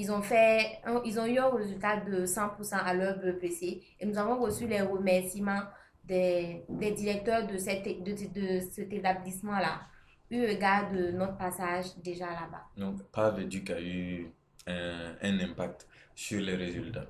Ils 0.00 0.10
ont, 0.10 0.22
fait 0.22 0.80
ils 1.04 1.20
ont 1.20 1.26
eu 1.26 1.38
un 1.38 1.50
résultat 1.50 1.98
de 2.00 2.24
100% 2.24 2.74
à 2.74 2.94
leur 2.94 3.18
BPC 3.18 3.82
et 4.00 4.06
nous 4.06 4.16
avons 4.16 4.40
reçu 4.40 4.66
les 4.66 4.80
remerciements 4.80 5.62
des, 6.04 6.64
des 6.70 6.92
directeurs 6.92 7.46
de, 7.46 7.58
cette, 7.58 7.84
de, 7.84 8.12
de 8.12 8.60
cet 8.60 8.92
établissement-là, 8.92 9.82
eu 10.30 10.42
égard 10.42 10.90
de 10.90 11.10
notre 11.10 11.36
passage 11.36 11.96
déjà 12.02 12.26
là-bas. 12.26 12.64
Donc, 12.78 13.02
pas 13.12 13.30
Duc 13.30 13.68
a 13.70 13.80
eu 13.80 14.32
un, 14.66 15.16
un, 15.20 15.40
impact 15.40 15.86
sur 16.14 16.40
les 16.40 16.56
résultats. 16.56 17.06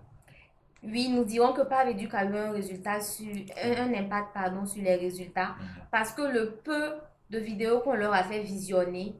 Oui, 0.83 1.11
nous 1.11 1.25
dirons 1.25 1.53
que 1.53 1.63
Pav 1.63 1.89
Educ 1.89 2.13
a 2.15 2.25
eu 2.25 2.37
un, 2.37 2.51
résultat 2.51 3.01
sur, 3.01 3.33
un, 3.63 3.95
impact 3.95 4.35
pardon, 4.35 4.67
sur 4.67 4.83
les 4.83 4.97
résultats 4.97 5.55
mhm. 5.61 5.85
parce 5.93 6.13
que 6.13 6.23
le 6.23 6.57
peu 6.65 6.95
de 7.31 7.39
vidéos 7.39 7.81
qu'on 7.81 7.95
leur 7.95 8.15
a 8.15 8.25
fait 8.25 8.41
visionner 8.41 9.15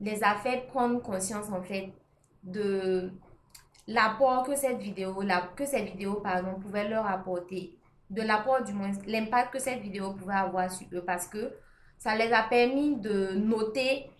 les 0.00 0.22
a 0.22 0.34
fait 0.34 0.66
prendre 0.66 1.00
conscience 1.00 1.48
en 1.50 1.62
fait 1.62 1.92
de 2.44 3.10
l'apport 3.86 4.44
que 4.44 4.54
cette 4.54 4.78
vidéo, 4.78 5.22
la, 5.22 5.40
que 5.56 5.66
cette 5.66 5.90
vidéo 5.90 6.20
pardon, 6.22 6.60
pouvait 6.60 6.88
leur 6.88 7.06
apporter 7.06 7.76
de 8.10 8.22
l'apport 8.22 8.62
du 8.62 8.72
moins, 8.72 8.92
l'impact 9.06 9.52
que 9.52 9.58
cette 9.58 9.80
vidéo 9.80 10.12
pouvait 10.12 10.34
avoir 10.34 10.70
sur 10.70 10.86
eux 10.92 11.02
parce 11.04 11.26
que 11.26 11.52
ça 11.98 12.14
les 12.14 12.32
a 12.32 12.42
permis 12.42 12.96
de 12.96 13.34
noter, 13.34 14.10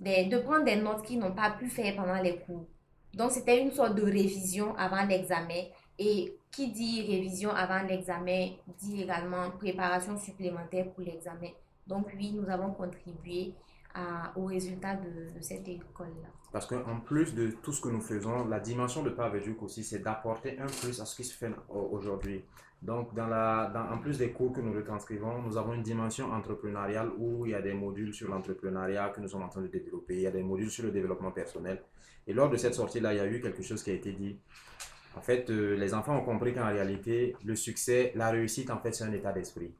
de 0.00 0.38
prendre 0.38 0.64
des 0.64 0.76
notes 0.76 1.02
qu'ils 1.02 1.18
n'ont 1.18 1.34
pas 1.34 1.50
pu 1.50 1.68
faire 1.68 1.94
pendant 1.96 2.20
les 2.20 2.38
cours. 2.38 2.66
Donc, 3.14 3.32
c'était 3.32 3.60
une 3.60 3.70
sorte 3.70 3.94
de 3.94 4.02
révision 4.02 4.74
avant 4.76 5.04
l'examen. 5.04 5.64
Et 5.98 6.34
qui 6.50 6.68
dit 6.72 7.02
révision 7.02 7.50
avant 7.50 7.82
l'examen 7.82 8.48
dit 8.78 9.02
également 9.02 9.50
préparation 9.50 10.18
supplémentaire 10.18 10.90
pour 10.92 11.04
l'examen. 11.04 11.50
Donc, 11.86 12.08
oui, 12.16 12.32
nous 12.32 12.48
avons 12.48 12.72
contribué 12.72 13.54
à, 13.94 14.32
au 14.36 14.46
résultat 14.46 14.96
de, 14.96 15.40
cette 15.40 15.68
école-là. 15.68 16.28
Parce 16.52 16.66
qu'en 16.66 17.00
plus 17.00 17.34
de 17.34 17.50
tout 17.62 17.72
ce 17.72 17.80
que 17.80 17.88
nous 17.88 18.00
faisons, 18.00 18.46
la 18.46 18.60
dimension 18.60 19.02
de 19.02 19.10
Paveduc 19.10 19.62
aussi, 19.62 19.82
c'est 19.84 20.00
d'apporter 20.00 20.58
un 20.58 20.66
plus 20.66 21.00
à 21.00 21.06
ce 21.06 21.16
qui 21.16 21.24
se 21.24 21.34
fait 21.34 21.50
aujourd'hui. 21.68 22.44
Donc, 22.82 23.14
dans 23.14 23.28
la, 23.28 23.72
en 23.92 23.98
plus 23.98 24.18
des 24.18 24.32
cours 24.32 24.52
que 24.52 24.60
nous 24.60 24.72
retranscrivons, 24.72 25.40
nous 25.42 25.56
avons 25.56 25.72
une 25.72 25.84
dimension 25.84 26.32
entrepreneuriale 26.32 27.10
où 27.16 27.46
il 27.46 27.52
y 27.52 27.54
a 27.54 27.62
des 27.62 27.74
modules 27.74 28.12
sur 28.12 28.28
l'entrepreneuriat 28.28 29.10
que 29.10 29.20
nous 29.20 29.28
sommes 29.28 29.44
en 29.44 29.48
train 29.48 29.62
de 29.62 29.68
développer. 29.68 30.16
Il 30.16 30.22
y 30.22 30.26
a 30.26 30.32
des 30.32 30.42
modules 30.42 30.70
sur 30.70 30.84
le 30.84 30.90
développement 30.90 31.30
personnel. 31.30 31.80
Et 32.26 32.32
lors 32.32 32.50
de 32.50 32.56
cette 32.56 32.74
sortie-là, 32.74 33.14
il 33.14 33.18
y 33.18 33.20
a 33.20 33.26
eu 33.26 33.40
quelque 33.40 33.62
chose 33.62 33.82
qui 33.84 33.90
a 33.90 33.94
été 33.94 34.12
dit. 34.12 34.36
En 35.16 35.20
fait, 35.20 35.48
euh, 35.50 35.76
les 35.76 35.94
enfants 35.94 36.16
ont 36.16 36.24
compris 36.24 36.54
qu'en 36.54 36.66
réalité, 36.66 37.36
le 37.44 37.54
succès, 37.54 38.12
la 38.16 38.30
réussite, 38.30 38.70
en 38.70 38.78
fait, 38.78 38.92
c'est 38.92 39.04
un 39.04 39.12
état 39.12 39.32
d'esprit. 39.32 39.72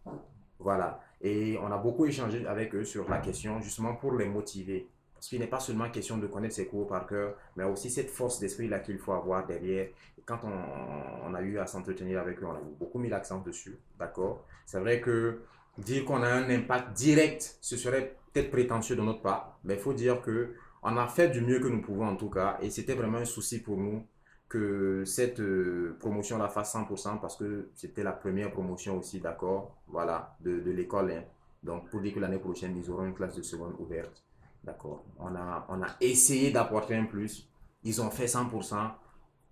Voilà. 0.61 1.00
Et 1.23 1.57
on 1.62 1.71
a 1.71 1.79
beaucoup 1.79 2.05
échangé 2.07 2.45
avec 2.47 2.75
eux 2.75 2.85
sur 2.85 3.09
la 3.09 3.19
question, 3.19 3.61
justement 3.61 3.95
pour 3.95 4.12
les 4.14 4.26
motiver. 4.26 4.88
Parce 5.14 5.29
qu'il 5.29 5.38
n'est 5.38 5.47
pas 5.47 5.61
seulement 5.61 5.88
question 5.88 6.19
de 6.19 6.26
connaître 6.26 6.57
ses 6.57 6.67
cours 6.67 6.88
par 6.88 7.07
cœur, 7.07 7.37
mais 7.57 7.62
aussi 7.62 7.91
cette 7.91 8.11
force 8.11 8.41
d'esprit-là 8.41 8.81
qu'il 8.81 8.99
faut 8.99 9.12
avoir 9.12 9.47
derrière. 9.47 9.87
quand 10.25 10.41
on, 10.45 11.33
a 11.35 11.41
eu 11.43 11.59
à 11.59 11.67
s'entretenir 11.67 12.21
avec 12.21 12.43
eux, 12.43 12.47
on 12.47 12.55
a 12.55 12.61
beaucoup 12.79 12.99
mis 12.99 13.09
l'accent 13.09 13.38
dessus, 13.38 13.79
d'accord? 14.00 14.45
C'est 14.67 14.81
vrai 14.81 15.00
que 15.00 15.43
dire 15.79 16.05
qu'on 16.05 16.23
a 16.23 16.29
un 16.29 16.50
impact 16.50 16.93
direct, 16.95 17.57
ce 17.61 17.76
serait 17.76 18.17
peut-être 18.33 18.50
prétentieux 18.50 18.97
de 18.97 19.02
notre 19.02 19.23
part, 19.23 19.59
mais 19.62 19.75
il 19.75 19.81
faut 19.81 19.95
dire 19.95 20.21
que 20.23 20.55
on 20.83 20.97
a 20.97 21.07
fait 21.07 21.29
du 21.29 21.41
mieux 21.41 21.61
que 21.61 21.69
nous 21.69 21.81
pouvons 21.81 22.09
en 22.09 22.17
tout 22.17 22.31
cas, 22.31 22.59
et 22.61 22.71
c'était 22.71 22.95
vraiment 22.95 23.19
un 23.19 23.25
souci 23.25 23.62
pour 23.62 23.76
nous 23.76 24.05
que 24.52 25.02
cette 25.06 25.40
euh, 25.40 25.97
promotion-là 25.99 26.49
fasse 26.49 26.75
100% 26.75 27.21
parce 27.21 27.37
que 27.37 27.71
c'était 27.75 28.02
la 28.02 28.12
première 28.12 28.52
promotion 28.52 28.99
aussi, 28.99 29.18
d'accord, 29.18 29.78
voilà, 29.88 30.37
de, 30.40 30.61
de 30.61 30.71
l'école. 30.71 31.11
Hein. 31.11 31.23
Donc, 31.62 31.88
pour 31.88 32.02
dire 32.02 32.12
que 32.12 32.21
l'année 32.21 32.38
prochaine, 32.38 32.76
ils 32.76 32.90
auront 32.90 33.06
une 33.06 33.14
classe 33.14 33.35
de 33.35 33.40
seconde 33.40 33.75
ouverte. 33.78 34.23
D'accord? 34.62 35.04
On 35.18 35.35
a, 35.35 35.66
on 35.71 35.82
a 35.82 35.87
essayé 36.02 36.50
d'apporter 36.50 36.94
un 36.94 37.06
plus. 37.06 37.49
Ils 37.82 38.02
ont 38.02 38.11
fait 38.11 38.26
100%. 38.26 38.90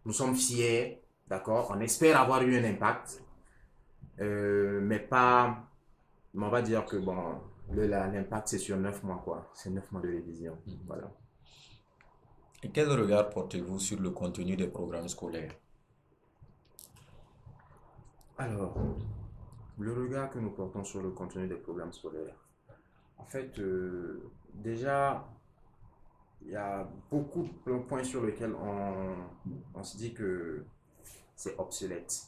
Nous 0.04 0.12
sommes 0.12 0.35
fiers. 0.37 1.00
D'accord? 1.26 1.73
On 1.75 1.80
espère 1.80 2.21
avoir 2.21 2.42
eu 2.42 2.59
un 2.59 2.64
impact. 2.64 3.23
Euh, 4.21 4.80
mais 4.83 4.99
pas. 4.99 5.64
on 6.37 6.49
va 6.50 6.61
dire 6.61 6.85
que 6.85 6.99
bon, 6.99 7.40
l'impact 7.73 8.49
c'est 8.49 8.59
sur 8.59 8.76
9 8.76 9.02
mois 9.02 9.23
quoi. 9.25 9.50
C'est 9.54 9.71
9 9.71 9.92
mois 9.92 10.02
de 10.02 10.09
révision. 10.09 10.59
Mhm. 10.66 10.76
Voilà. 10.87 11.11
Et 12.62 12.69
quel 12.71 12.90
regard 12.90 13.31
portez-vous 13.31 13.79
sur 13.79 13.99
le 14.00 14.11
contenu 14.11 14.55
des 14.55 14.67
programmes 14.67 15.09
scolaires? 15.09 15.55
Alors, 18.37 18.76
le 19.79 19.93
regard 19.95 20.29
que 20.29 20.38
nous 20.38 20.50
portons 20.50 20.85
sur 20.85 21.02
le 21.02 21.11
contenu 21.11 21.49
des 21.49 21.57
programmes 21.57 21.93
scolaires. 21.93 22.37
En 23.17 23.25
fait, 23.25 23.59
euh, 23.59 24.31
déjà, 24.52 25.26
il 26.43 26.50
y 26.50 26.57
a 26.57 26.87
beaucoup 27.11 27.49
de 27.67 27.79
points 27.79 28.05
sur 28.05 28.25
lesquels 28.25 28.55
on, 28.55 29.14
on 29.75 29.83
se 29.83 29.97
dit 29.97 30.12
que 30.12 30.64
c'est 31.35 31.59
obsolète. 31.59 32.26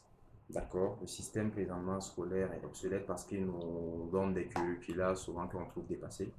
D'accord? 0.48 0.98
Le 1.02 1.06
système 1.06 1.50
présentement 1.50 2.00
scolaire 2.00 2.52
est 2.54 2.64
obsolète 2.64 3.06
parce 3.06 3.24
qu'il 3.24 3.44
nous 3.44 4.08
donne 4.10 4.32
des 4.32 4.46
curricula 4.46 5.14
souvent 5.14 5.46
qu'on 5.46 5.66
trouve 5.66 5.86
dépassés. 5.86 6.32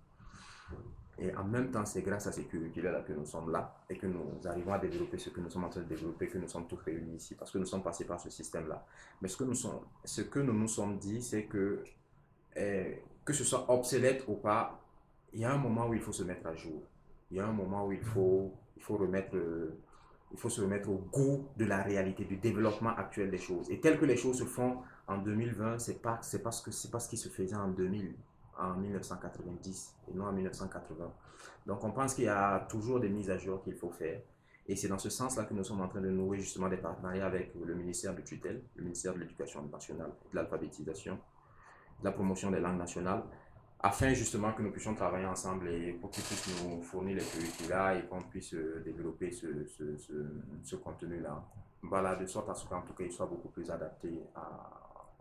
Et 1.19 1.33
en 1.35 1.43
même 1.43 1.69
temps, 1.69 1.85
c'est 1.85 2.01
grâce 2.01 2.25
à 2.25 2.31
ces 2.31 2.45
curricula-là 2.45 3.01
que 3.01 3.13
nous 3.13 3.25
sommes 3.25 3.51
là 3.51 3.75
et 3.89 3.97
que 3.97 4.07
nous 4.07 4.39
arrivons 4.45 4.73
à 4.73 4.79
développer 4.79 5.19
ce 5.19 5.29
que 5.29 5.39
nous 5.41 5.49
sommes 5.49 5.65
en 5.65 5.69
train 5.69 5.81
de 5.81 5.87
développer, 5.87 6.27
que 6.27 6.39
nous 6.39 6.47
sommes 6.47 6.67
tous 6.67 6.77
réunis 6.77 7.17
ici, 7.17 7.35
parce 7.35 7.51
que 7.51 7.59
nous 7.59 7.65
sommes 7.65 7.83
passés 7.83 8.05
par 8.05 8.19
ce 8.19 8.31
système-là. 8.31 8.83
Mais 9.21 9.27
ce 9.27 9.37
que 9.37 9.43
nous, 9.43 9.53
sommes, 9.53 9.81
ce 10.03 10.21
que 10.21 10.39
nous 10.39 10.53
nous 10.53 10.67
sommes 10.67 10.97
dit, 10.97 11.21
c'est 11.21 11.43
que, 11.43 11.83
eh, 12.55 13.03
que 13.23 13.33
ce 13.33 13.43
soit 13.43 13.71
obsolète 13.71 14.23
ou 14.27 14.35
pas, 14.35 14.81
il 15.33 15.41
y 15.41 15.45
a 15.45 15.53
un 15.53 15.57
moment 15.57 15.87
où 15.87 15.93
il 15.93 16.01
faut 16.01 16.11
se 16.11 16.23
mettre 16.23 16.47
à 16.47 16.55
jour. 16.55 16.81
Il 17.29 17.37
y 17.37 17.39
a 17.39 17.45
un 17.45 17.53
moment 17.53 17.85
où 17.85 17.91
il 17.91 18.01
faut, 18.01 18.51
il 18.75 18.81
faut, 18.81 18.97
remettre, 18.97 19.35
il 20.31 20.37
faut 20.37 20.49
se 20.49 20.61
remettre 20.61 20.89
au 20.89 20.97
goût 20.97 21.47
de 21.57 21.65
la 21.65 21.83
réalité, 21.83 22.25
du 22.25 22.37
développement 22.37 22.95
actuel 22.95 23.29
des 23.29 23.37
choses. 23.37 23.69
Et 23.69 23.79
tel 23.79 23.99
que 23.99 24.05
les 24.05 24.17
choses 24.17 24.39
se 24.39 24.45
font 24.45 24.77
en 25.07 25.19
2020, 25.19 25.77
c'est 25.77 26.01
pas, 26.01 26.21
parce 26.43 26.61
que 26.61 26.87
pas 26.91 26.99
ce 26.99 27.09
qui 27.09 27.17
se 27.17 27.29
faisait 27.29 27.55
en 27.55 27.67
2000, 27.67 28.15
en 28.59 28.75
1990 28.75 29.95
et 30.09 30.13
non 30.13 30.25
en 30.25 30.31
1980. 30.31 31.11
Donc 31.65 31.83
on 31.83 31.91
pense 31.91 32.13
qu'il 32.13 32.25
y 32.25 32.29
a 32.29 32.59
toujours 32.69 32.99
des 32.99 33.09
mises 33.09 33.29
à 33.29 33.37
jour 33.37 33.63
qu'il 33.63 33.75
faut 33.75 33.91
faire. 33.91 34.21
Et 34.67 34.75
c'est 34.75 34.87
dans 34.87 34.97
ce 34.97 35.09
sens-là 35.09 35.43
que 35.43 35.53
nous 35.53 35.63
sommes 35.63 35.81
en 35.81 35.89
train 35.89 36.01
de 36.01 36.09
nouer 36.09 36.39
justement 36.39 36.69
des 36.69 36.77
partenariats 36.77 37.25
avec 37.25 37.53
le 37.53 37.75
ministère 37.75 38.15
de 38.15 38.21
tutelle, 38.21 38.63
le 38.75 38.83
ministère 38.83 39.13
de 39.13 39.19
l'Éducation 39.19 39.61
nationale 39.63 40.11
de 40.31 40.35
l'alphabétisation, 40.35 41.19
de 41.99 42.05
la 42.05 42.11
promotion 42.11 42.49
des 42.49 42.61
langues 42.61 42.77
nationales, 42.77 43.23
afin 43.81 44.13
justement 44.13 44.53
que 44.53 44.61
nous 44.61 44.71
puissions 44.71 44.95
travailler 44.95 45.25
ensemble 45.25 45.67
et 45.67 45.91
pour 45.93 46.09
qu'ils 46.09 46.23
puissent 46.23 46.63
nous 46.63 46.81
fournir 46.81 47.17
les 47.17 47.23
curricula 47.23 47.97
et 47.97 48.05
qu'on 48.07 48.21
puisse 48.21 48.53
euh, 48.53 48.81
développer 48.85 49.29
ce, 49.31 49.47
ce, 50.63 50.75
contenu-là. 50.77 51.43
Voilà, 51.81 52.15
de 52.15 52.25
sorte 52.25 52.49
à 52.49 52.55
ce 52.55 52.65
qu'en 52.65 52.81
tout 52.81 52.93
cas, 52.93 53.03
il 53.03 53.11
soit 53.11 53.25
beaucoup 53.25 53.49
plus 53.49 53.69
adapté 53.69 54.23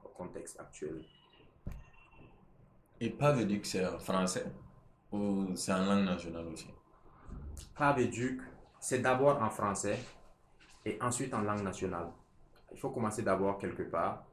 au 0.04 0.08
contexte 0.10 0.60
actuel. 0.60 1.02
Et 3.04 3.10
Paveduc, 3.10 3.66
c'est 3.66 3.84
en 3.84 3.98
français 3.98 4.46
ou 5.10 5.48
c'est 5.56 5.72
en 5.72 5.84
langue 5.86 6.04
nationale 6.04 6.46
aussi? 6.46 6.68
Paveduc, 7.76 8.40
c'est 8.78 9.00
d'abord 9.00 9.42
en 9.42 9.50
français 9.50 9.98
et 10.86 11.02
ensuite 11.02 11.34
en 11.34 11.40
langue 11.40 11.64
nationale. 11.64 12.12
Il 12.72 12.78
faut 12.78 12.90
commencer 12.90 13.24
d'abord 13.24 13.58
quelque 13.58 13.82
part. 13.82 14.24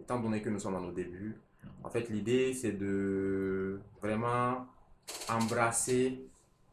Étant 0.00 0.18
donné 0.18 0.42
que 0.42 0.48
nous 0.48 0.58
sommes 0.58 0.72
dans 0.72 0.80
nos 0.80 0.90
débuts, 0.90 1.40
en 1.84 1.88
fait, 1.88 2.08
l'idée, 2.08 2.52
c'est 2.52 2.72
de 2.72 3.80
vraiment 4.02 4.66
embrasser 5.28 6.28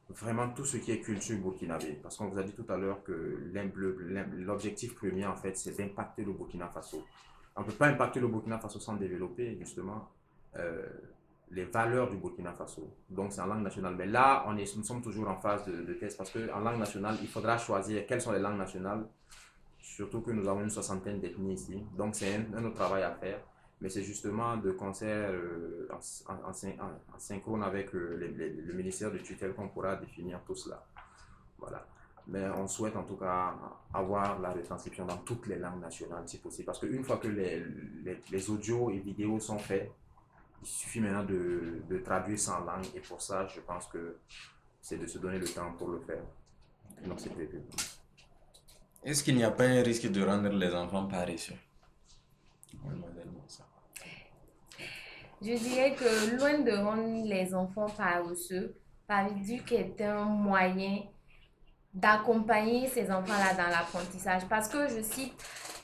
vraiment 0.10 0.50
tout 0.50 0.66
ce 0.66 0.78
qui 0.78 0.92
est 0.92 1.02
culture 1.02 1.38
burkinabé. 1.38 2.00
Parce 2.02 2.18
qu'on 2.18 2.30
vous 2.30 2.40
a 2.40 2.44
dit 2.44 2.54
tout 2.54 2.66
à 2.68 2.78
l'heure 2.78 3.04
que 3.04 3.52
l'objectif 4.38 4.96
premier, 4.96 5.28
en 5.28 5.36
fait, 5.36 5.56
c'est 5.56 5.78
d'impacter 5.78 6.24
le 6.26 6.34
Burkina 6.34 6.68
Faso. 6.70 7.04
On 7.56 7.62
ne 7.62 7.68
peut 7.68 7.74
pas 7.74 7.90
impacter 7.90 8.20
le 8.20 8.28
Burkina 8.28 8.58
Faso 8.58 8.80
sans 8.80 8.96
développer, 8.96 9.56
justement, 9.60 10.10
euh, 10.56 10.88
les 11.54 11.66
valeurs 11.66 12.10
du 12.10 12.18
Burkina 12.18 12.52
Faso. 12.54 12.90
Donc, 13.10 13.32
c'est 13.32 13.42
en 13.42 13.46
langue 13.46 13.64
nationale. 13.64 13.96
Mais 13.96 14.06
là, 14.06 14.44
on 14.48 14.58
est, 14.58 14.76
nous 14.76 14.84
sommes 14.84 15.02
toujours 15.02 15.28
en 15.30 15.38
phase 15.38 15.66
de, 15.66 15.94
test 15.94 16.18
parce 16.18 16.32
qu'en 16.32 16.60
langue 16.60 16.80
nationale, 16.80 17.16
il 17.22 17.28
faudra 17.28 17.58
choisir 17.58 18.06
quelles 18.06 18.22
sont 18.22 18.32
les 18.32 18.40
langues 18.40 18.58
nationales, 18.58 19.06
surtout 19.80 20.22
que 20.22 20.32
nous 20.32 20.48
avons 20.48 20.62
une 20.62 20.70
soixantaine 20.70 21.20
d'ethnies 21.20 21.54
ici. 21.54 21.84
Donc, 21.98 22.16
c'est 22.16 22.36
un, 22.36 22.64
autre 22.64 22.76
travail 22.76 23.04
à 23.04 23.12
faire 23.12 23.40
mais 23.82 23.90
c'est 23.90 24.04
justement 24.04 24.56
de 24.56 24.72
concert 24.72 25.30
euh, 25.32 25.90
en, 25.92 26.50
en, 26.50 27.20
synchrone 27.20 27.64
avec 27.64 27.94
euh, 27.94 28.16
le 28.66 28.74
ministère 28.74 29.12
de 29.12 29.18
tutelle 29.18 29.54
qu'on 29.54 29.68
pourra 29.68 29.98
définir 29.98 30.40
tout 30.46 30.56
cela. 30.56 30.82
Voilà. 31.60 31.86
Mais 32.28 32.48
on 32.56 32.68
souhaite 32.68 32.96
en 32.96 33.04
tout 33.04 33.18
cas 33.18 33.54
avoir 33.94 34.40
la 34.40 34.52
retranscription 34.52 35.06
dans 35.06 35.18
toutes 35.18 35.48
les 35.48 35.58
langues 35.58 35.82
nationales 35.82 36.24
si 36.28 36.38
possible. 36.38 36.66
Parce 36.66 36.80
qu'une 36.80 37.04
fois 37.04 37.18
que 37.18 37.28
les, 37.28 37.62
les, 38.06 38.22
les, 38.32 38.50
audios 38.50 38.90
et 38.90 39.00
vidéos 39.00 39.40
sont 39.40 39.60
faits, 39.60 39.92
il 40.64 40.68
suffit 40.68 41.02
maintenant 41.02 41.24
de, 41.24 41.84
de 41.90 41.98
traduire 41.98 42.40
sans 42.40 42.60
langue. 42.62 42.86
Et 42.96 43.00
pour 43.02 43.22
ça, 43.22 43.46
je 43.48 43.60
pense 43.60 43.88
que 43.88 44.18
c'est 44.82 44.98
de 44.98 45.06
se 45.08 45.18
donner 45.18 45.40
le 45.40 45.48
temps 45.48 45.74
pour 45.74 45.90
le 45.90 46.00
faire. 46.00 46.24
Donc 47.06 47.20
c'est 47.20 47.30
prévu. 47.30 47.62
Est-ce 49.04 49.24
qu'il 49.24 49.36
n'y 49.36 49.44
a 49.44 49.52
pas 49.52 49.66
un 49.66 49.82
risque 49.84 50.10
de 50.10 50.24
rendre 50.24 50.50
les 50.50 50.74
enfants 50.74 51.06
paresseux? 51.06 51.56
Je 55.42 55.58
dirais 55.58 55.94
que 55.94 56.38
loin 56.38 56.60
de 56.60 56.72
rendre 56.72 57.28
les 57.28 57.54
enfants 57.54 57.90
paresseux, 57.90 58.76
Pariduc 59.06 59.74
est 59.74 60.02
un 60.02 60.24
moyen 60.24 61.04
d'accompagner 61.94 62.88
ces 62.88 63.12
enfants-là 63.12 63.54
dans 63.54 63.70
l'apprentissage. 63.70 64.48
Parce 64.48 64.70
que, 64.70 64.88
je 64.88 65.02
cite, 65.02 65.34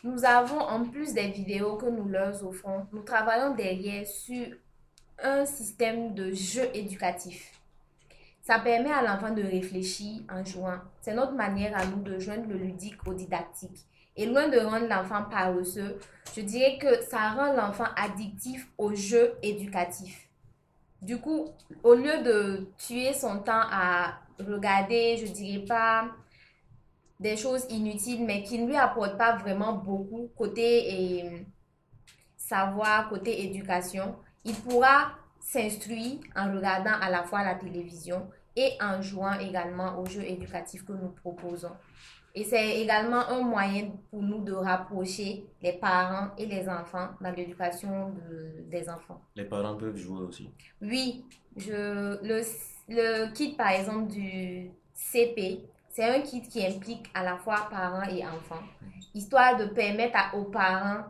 nous 0.04 0.24
avons, 0.24 0.60
en 0.60 0.86
plus 0.86 1.14
des 1.14 1.28
vidéos 1.28 1.76
que 1.76 1.88
nous 1.88 2.08
leur 2.08 2.42
offrons, 2.46 2.88
nous 2.94 3.04
travaillons 3.04 3.54
derrière 3.54 4.08
sur 4.08 4.48
un 5.24 5.46
système 5.46 6.14
de 6.14 6.32
jeu 6.32 6.70
éducatif. 6.74 7.52
Ça 8.42 8.60
permet 8.60 8.92
à 8.92 9.02
l'enfant 9.02 9.34
de 9.34 9.44
réfléchir 9.44 10.22
en 10.32 10.44
jouant. 10.44 10.80
C'est 11.02 11.14
notre 11.14 11.34
manière 11.34 11.78
à 11.78 11.86
nous 11.86 12.02
de 12.02 12.18
joindre 12.20 12.48
le 12.48 12.58
ludique 12.58 13.06
au 13.06 13.14
didactique. 13.14 13.86
Et 14.16 14.26
loin 14.26 14.50
de 14.50 14.58
rendre 14.60 14.88
l'enfant 14.88 15.24
paresseux, 15.30 16.00
je 16.36 16.42
dirais 16.42 16.78
que 16.78 17.02
ça 17.04 17.30
rend 17.30 17.54
l'enfant 17.54 17.88
addictif 17.96 18.68
au 18.78 18.94
jeu 18.96 19.36
éducatif. 19.44 20.28
Du 21.02 21.20
coup, 21.20 21.46
au 21.84 21.94
lieu 21.94 22.24
de 22.24 22.68
tuer 22.78 23.14
son 23.14 23.40
temps 23.40 23.64
à 23.72 24.20
regarder, 24.40 25.18
je 25.18 25.32
dirais 25.32 25.66
pas 25.66 26.10
des 27.20 27.38
choses 27.38 27.66
inutiles, 27.70 28.26
mais 28.26 28.44
qui 28.44 28.60
ne 28.60 28.68
lui 28.68 28.76
apportent 28.76 29.18
pas 29.18 29.38
vraiment 29.38 29.74
beaucoup 29.74 30.30
côté 30.36 31.22
et, 31.22 31.46
savoir, 32.38 33.10
côté 33.10 33.46
éducation, 33.46 34.16
il 34.46 34.56
pourra 34.56 35.12
s'instruire 35.40 36.20
en 36.36 36.54
regardant 36.54 36.94
à 37.02 37.10
la 37.10 37.24
fois 37.24 37.44
la 37.44 37.56
télévision 37.56 38.30
et 38.56 38.72
en 38.82 39.02
jouant 39.02 39.40
également 39.40 40.00
aux 40.00 40.06
jeux 40.06 40.24
éducatifs 40.24 40.86
que 40.86 40.94
nous 40.94 41.10
proposons. 41.10 41.72
Et 42.36 42.44
c'est 42.44 42.80
également 42.80 43.28
un 43.28 43.42
moyen 43.42 43.92
pour 44.12 44.22
nous 44.22 44.44
de 44.44 44.54
rapprocher 44.54 45.46
les 45.62 45.74
parents 45.74 46.30
et 46.38 46.46
les 46.46 46.70
enfants 46.70 47.10
dans 47.22 47.32
l'éducation 47.32 48.14
des 48.70 48.88
enfants. 48.88 49.20
Les 49.36 49.46
parents 49.46 49.76
peuvent 49.76 49.98
jouer 49.98 50.22
aussi. 50.24 50.50
Oui, 50.82 51.26
je, 51.58 52.22
le, 52.24 52.42
le 52.88 53.34
kit 53.34 53.54
par 53.54 53.70
exemple 53.70 54.12
du 54.12 54.70
CP, 54.94 55.62
c'est 55.90 56.04
un 56.04 56.22
kit 56.22 56.42
qui 56.42 56.66
implique 56.66 57.10
à 57.16 57.24
la 57.24 57.38
fois 57.38 57.68
parents 57.72 58.08
et 58.08 58.24
enfants, 58.26 58.64
histoire 59.16 59.58
de 59.58 59.66
permettre 59.66 60.20
aux 60.36 60.46
parents 60.46 61.06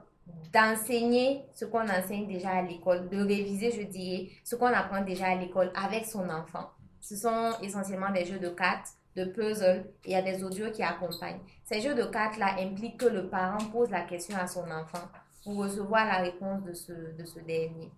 d'enseigner 0.54 1.46
ce 1.54 1.66
qu'on 1.66 1.88
enseigne 1.88 2.28
déjà 2.28 2.50
à 2.50 2.62
l'école, 2.62 3.10
de 3.10 3.18
réviser, 3.18 3.72
je 3.72 3.84
dirais, 3.84 4.30
ce 4.44 4.56
qu'on 4.56 4.68
apprend 4.68 5.02
déjà 5.04 5.28
à 5.28 5.36
l'école 5.36 5.72
avec 5.76 6.06
son 6.06 6.30
enfant. 6.30 6.70
Ce 7.00 7.16
sont 7.16 7.52
essentiellement 7.62 8.12
des 8.12 8.26
jeux 8.26 8.40
de 8.40 8.50
cartes, 8.50 8.90
de 9.16 9.26
puzzles 9.26 9.86
et 10.06 10.10
il 10.10 10.12
y 10.12 10.16
a 10.16 10.22
des 10.22 10.44
audios 10.44 10.72
qui 10.72 10.84
accompagnent. 10.84 11.40
Ces 11.66 11.82
jeux 11.82 11.96
de 11.96 12.04
cartes-là 12.04 12.56
impliquent 12.60 13.00
que 13.00 13.08
le 13.08 13.30
parent 13.30 13.64
pose 13.72 13.90
la 13.90 14.02
question 14.02 14.38
à 14.38 14.48
son 14.48 14.70
enfant 14.70 15.08
pour 15.44 15.58
recevoir 15.58 16.06
la 16.06 16.18
réponse 16.20 16.64
de 16.64 16.74
ce, 16.74 16.92
de 16.92 17.26
ce 17.26 17.40
dernier. 17.40 17.92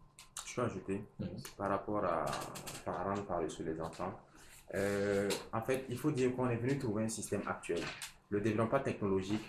Je 0.45 0.55
peux 0.55 0.63
ajouter, 0.63 1.05
par 1.57 1.69
rapport 1.69 2.03
à 2.03 2.25
parents 2.85 3.21
parler 3.23 3.49
sur 3.49 3.63
les 3.63 3.79
enfants, 3.79 4.13
euh, 4.75 5.29
en 5.53 5.61
fait, 5.61 5.85
il 5.89 5.97
faut 5.97 6.11
dire 6.11 6.35
qu'on 6.35 6.49
est 6.49 6.57
venu 6.57 6.77
trouver 6.77 7.03
un 7.03 7.09
système 7.09 7.41
actuel. 7.47 7.81
Le 8.29 8.41
développement 8.41 8.79
technologique, 8.79 9.43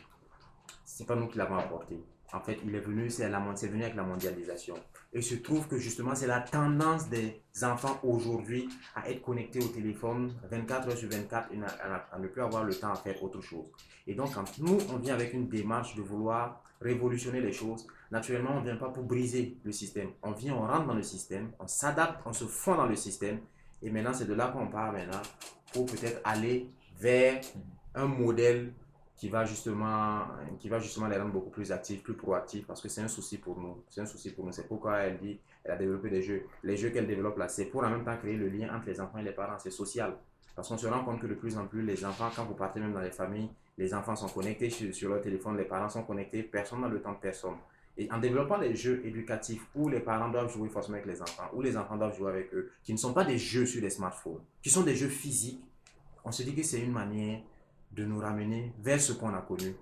c'est 0.85 1.07
pas 1.07 1.15
nous 1.15 1.29
qui 1.29 1.39
l'avons 1.39 1.57
apporté. 1.57 2.01
En 2.35 2.41
fait, 2.41 2.59
il 2.65 2.75
est 2.75 2.81
venu, 2.81 3.11
c'est 3.11 3.29
venu 3.29 3.83
avec 3.83 3.95
la 3.95 4.03
mondialisation. 4.03 4.75
Et 5.13 5.19
il 5.19 5.23
se 5.23 5.35
trouve 5.35 5.69
que 5.69 5.77
justement, 5.77 6.15
c'est 6.15 6.27
la 6.27 6.41
tendance 6.41 7.11
des 7.11 7.43
enfants 7.63 8.01
aujourd'hui 8.03 8.69
à 8.95 9.11
être 9.11 9.21
connectés 9.21 9.63
au 9.63 9.69
téléphone 9.69 10.33
24 10.51 10.89
heures 10.89 10.97
sur 10.97 11.11
24 11.11 11.51
et 11.53 11.59
à, 11.63 12.19
ne 12.19 12.27
plus 12.29 12.41
avoir 12.43 12.65
le 12.65 12.75
temps 12.75 12.91
à 12.91 12.97
faire 12.97 13.23
autre 13.23 13.43
chose. 13.43 13.67
Et 14.07 14.15
donc, 14.15 14.33
quand 14.35 14.59
nous, 14.59 14.79
on 14.93 14.97
vient 14.97 15.15
avec 15.15 15.35
une 15.35 15.49
démarche 15.49 15.95
de 15.95 16.03
vouloir 16.03 16.63
révolutionner 16.81 17.43
les 17.43 17.53
choses, 17.53 17.87
naturellement, 18.11 18.53
on 18.55 18.61
ne 18.61 18.65
vient 18.65 18.77
pas 18.77 18.89
pour 18.89 19.05
briser 19.05 19.59
le 19.63 19.73
système. 19.73 20.11
On 20.23 20.33
vient, 20.33 20.55
on 20.55 20.67
rentre 20.67 20.87
dans 20.87 20.95
le 20.95 21.03
système, 21.03 21.53
on 21.59 21.67
s'adapte, 21.67 22.23
on 22.25 22.33
se 22.33 22.45
fond 22.45 22.77
dans 22.77 22.87
le 22.87 22.97
système. 22.97 23.41
Et 23.83 23.91
maintenant, 23.91 24.15
c'est 24.15 24.27
de 24.27 24.35
là 24.35 24.49
qu'on 24.49 24.69
part 24.69 24.93
maintenant 24.93 25.21
pour 25.75 25.85
peut-être 25.87 26.21
aller 26.25 26.71
vers 26.99 27.41
un 27.95 28.07
modèle 28.07 28.73
qui 29.23 29.29
va 29.29 29.45
justement, 29.45 30.27
qui 30.59 30.69
va 30.69 30.81
justement 30.81 31.07
les 31.07 31.17
rendre 31.17 31.31
beaucoup 31.31 31.51
plus 31.51 31.71
actifs, 31.71 32.03
plus 32.03 32.15
proactifs, 32.15 32.67
parce 32.67 32.81
que 32.81 32.89
c'est 32.89 33.03
un 33.03 33.07
souci 33.07 33.39
pour 33.39 33.57
nous. 33.57 33.81
C'est 33.89 34.01
un 34.01 34.05
souci 34.05 34.33
pour 34.33 34.45
nous. 34.45 34.51
C'est 34.51 34.67
pourquoi 34.67 34.97
elle 34.97 35.21
dit, 35.21 35.39
elle 35.63 35.71
a 35.71 35.77
développé 35.77 36.11
des 36.11 36.23
jeux. 36.23 36.43
Les 36.65 36.77
jeux 36.77 36.91
qu'elle 36.91 37.07
développe 37.07 37.39
là, 37.39 37.47
c'est 37.47 37.67
pour 37.67 37.85
en 37.85 37.89
même 37.89 38.05
temps 38.05 38.17
créer 38.17 38.35
le 38.35 38.49
lien 38.49 38.75
entre 38.75 38.87
les 38.89 39.01
enfants 39.01 39.19
et 39.19 39.23
les 39.23 39.31
parents. 39.31 39.57
C'est 39.61 39.71
social. 39.71 40.17
Parce 40.57 40.69
qu'on 40.69 40.77
se 40.77 40.89
rend 40.89 41.05
compte 41.05 41.21
que 41.21 41.29
de 41.29 41.35
plus 41.35 41.57
en 41.57 41.69
plus, 41.69 41.83
les 41.83 42.05
enfants, 42.05 42.31
quand 42.35 42.47
vous 42.47 42.55
partez 42.55 42.81
même 42.81 42.93
dans 42.93 43.01
les 43.01 43.13
familles, 43.13 43.49
les 43.79 43.95
enfants 43.95 44.17
sont 44.17 44.27
connectés 44.27 44.71
sur, 44.71 45.09
leur 45.09 45.21
téléphone, 45.21 45.57
les 45.57 45.67
parents 45.67 45.89
sont 45.89 46.03
connectés, 46.03 46.43
personne 46.43 46.81
n'a 46.81 46.89
le 46.89 47.01
temps 47.01 47.13
de 47.13 47.19
personne. 47.19 47.55
Et 47.97 48.11
en 48.11 48.19
développant 48.19 48.57
les 48.57 48.75
jeux 48.75 49.07
éducatifs 49.07 49.65
où 49.77 49.89
les 49.89 50.01
parents 50.01 50.31
doivent 50.31 50.53
jouer 50.53 50.69
forcément 50.69 50.97
avec 50.97 51.07
les 51.07 51.23
enfants, 51.23 51.49
où 51.53 51.63
les 51.63 51.77
enfants 51.77 51.97
doivent 51.97 52.17
jouer 52.17 52.29
avec 52.29 52.53
eux, 52.55 52.73
qui 52.83 52.93
ne 52.93 52.99
sont 52.99 53.13
pas 53.13 53.23
des 53.23 53.39
jeux 53.39 53.67
sur 53.67 53.81
les 53.83 53.91
smartphones, 53.91 54.41
qui 54.61 54.71
sont 54.71 54.83
des 54.83 54.97
jeux 54.97 55.09
physiques, 55.09 55.63
on 56.25 56.33
se 56.33 56.43
dit 56.43 56.57
que 56.57 56.65
c'est 56.65 56.81
une 56.81 56.93
manière 56.93 57.41
de 57.95 58.05
nous 58.05 58.19
ramener 58.19 58.73
vers 58.79 59.01
ce 59.01 59.13
qu'on 59.13 59.35
a 59.35 59.43
connu. 59.43 59.77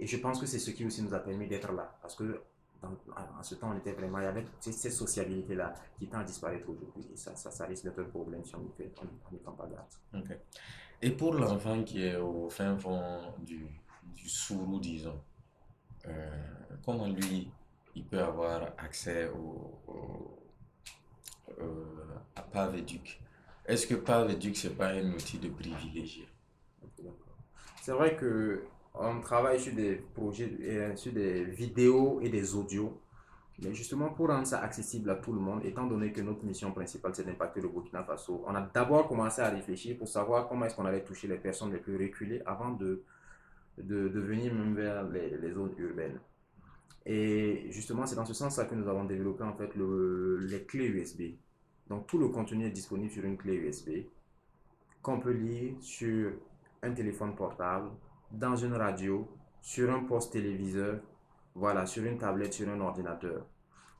Et 0.00 0.06
je 0.06 0.16
pense 0.18 0.40
que 0.40 0.46
c'est 0.46 0.58
ce 0.58 0.70
qui 0.70 0.84
aussi 0.84 1.02
nous 1.02 1.14
a 1.14 1.18
permis 1.18 1.46
d'être 1.46 1.72
là. 1.72 1.96
Parce 2.00 2.14
que 2.14 2.40
dans, 2.80 2.96
ce 3.42 3.56
temps, 3.56 3.72
on 3.72 3.78
était 3.78 3.92
vraiment, 3.92 4.18
il 4.18 4.24
y 4.24 4.26
avait 4.26 4.44
cette 4.60 4.92
sociabilité-là 4.92 5.74
qui 5.98 6.06
tend 6.06 6.18
à 6.18 6.24
disparaître 6.24 6.68
aujourd'hui. 6.68 7.08
Et 7.12 7.16
ça, 7.16 7.34
ça, 7.34 7.66
risque 7.66 7.84
d'être 7.84 8.00
un 8.00 8.04
problème 8.04 8.44
si 8.44 8.54
on 8.54 8.60
n'y 8.60 8.70
on, 9.46 9.52
pas 9.52 9.66
garde. 9.66 10.38
Et 11.02 11.10
pour 11.10 11.34
l'enfant 11.34 11.82
qui 11.82 12.04
est 12.04 12.16
au 12.16 12.48
fin 12.48 12.76
fond 12.76 13.32
du, 13.40 13.66
du 14.14 14.28
sourou, 14.28 14.78
disons, 14.78 15.20
euh, 16.06 16.30
comment 16.84 17.08
lui, 17.08 17.50
il 17.94 18.04
peut 18.04 18.22
avoir 18.22 18.62
accès 18.78 19.28
au, 19.28 19.80
au 19.88 20.38
euh, 21.60 22.16
à 22.36 22.42
Paveduc? 22.42 23.20
Est-ce 23.66 23.86
que 23.86 23.94
Paveduc, 23.96 24.56
ce 24.56 24.68
n'est 24.68 24.74
pas 24.74 24.88
un 24.88 25.12
outil 25.12 25.38
de 25.38 25.48
privilégié 25.48 26.28
c'est 27.88 27.94
vrai 27.94 28.16
que 28.16 28.64
on 28.92 29.18
travaille 29.22 29.58
sur 29.58 29.72
des 29.74 29.94
projets, 30.14 30.50
euh, 30.60 30.94
sur 30.94 31.10
des 31.10 31.44
vidéos 31.44 32.20
et 32.20 32.28
des 32.28 32.54
audios. 32.54 33.00
Mais 33.62 33.72
justement, 33.72 34.10
pour 34.10 34.28
rendre 34.28 34.46
ça 34.46 34.60
accessible 34.60 35.08
à 35.08 35.14
tout 35.14 35.32
le 35.32 35.40
monde, 35.40 35.64
étant 35.64 35.86
donné 35.86 36.12
que 36.12 36.20
notre 36.20 36.44
mission 36.44 36.70
principale, 36.72 37.14
c'est 37.14 37.24
d'impacter 37.24 37.62
le 37.62 37.68
Burkina 37.68 38.04
Faso, 38.04 38.44
on 38.46 38.54
a 38.54 38.60
d'abord 38.60 39.08
commencé 39.08 39.40
à 39.40 39.48
réfléchir 39.48 39.96
pour 39.96 40.06
savoir 40.06 40.48
comment 40.48 40.66
est-ce 40.66 40.76
qu'on 40.76 40.84
allait 40.84 41.02
toucher 41.02 41.28
les 41.28 41.38
personnes 41.38 41.72
les 41.72 41.78
plus 41.78 41.96
reculées 41.96 42.42
avant 42.44 42.72
de, 42.72 43.04
de, 43.78 44.20
venir 44.20 44.52
même 44.52 44.74
vers 44.74 45.08
les, 45.08 45.50
zones 45.50 45.72
urbaines. 45.78 46.20
Et 47.06 47.68
justement, 47.70 48.04
c'est 48.04 48.16
dans 48.16 48.26
ce 48.26 48.34
sens-là 48.34 48.66
que 48.66 48.74
nous 48.74 48.86
avons 48.86 49.04
développé 49.04 49.44
en 49.44 49.54
fait 49.54 49.74
le, 49.76 50.36
les 50.40 50.64
clés 50.64 50.88
USB. 50.88 51.22
Donc, 51.88 52.06
tout 52.06 52.18
le 52.18 52.28
contenu 52.28 52.66
est 52.66 52.70
disponible 52.70 53.10
sur 53.10 53.24
une 53.24 53.38
clé 53.38 53.54
USB 53.54 53.88
qu'on 55.00 55.20
peut 55.20 55.32
lire 55.32 55.72
sur 55.80 56.32
un 56.82 56.92
téléphone 56.92 57.34
portable, 57.34 57.90
dans 58.30 58.56
une 58.56 58.74
radio, 58.74 59.28
sur 59.60 59.92
un 59.92 60.04
poste 60.04 60.32
téléviseur, 60.32 61.00
voilà, 61.54 61.86
sur 61.86 62.04
une 62.04 62.18
tablette, 62.18 62.52
sur 62.52 62.68
un 62.68 62.80
ordinateur. 62.80 63.44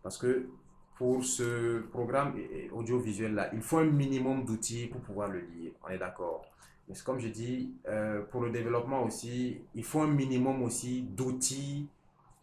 Parce 0.02 0.18
que 0.18 0.48
pour 0.96 1.24
ce 1.24 1.80
programme 1.80 2.34
audiovisuel-là, 2.72 3.50
il 3.52 3.62
faut 3.62 3.78
un 3.78 3.84
minimum 3.84 4.44
d'outils 4.44 4.86
pour 4.86 5.00
pouvoir 5.00 5.28
le 5.28 5.40
lire. 5.40 5.72
On 5.84 5.88
est 5.88 5.98
d'accord. 5.98 6.44
Mais 6.88 6.94
comme 7.04 7.18
je 7.18 7.28
dis, 7.28 7.74
euh, 7.86 8.22
pour 8.22 8.42
le 8.42 8.50
développement 8.50 9.04
aussi, 9.04 9.60
il 9.74 9.84
faut 9.84 10.00
un 10.00 10.06
minimum 10.06 10.62
aussi 10.62 11.02
d'outils 11.02 11.88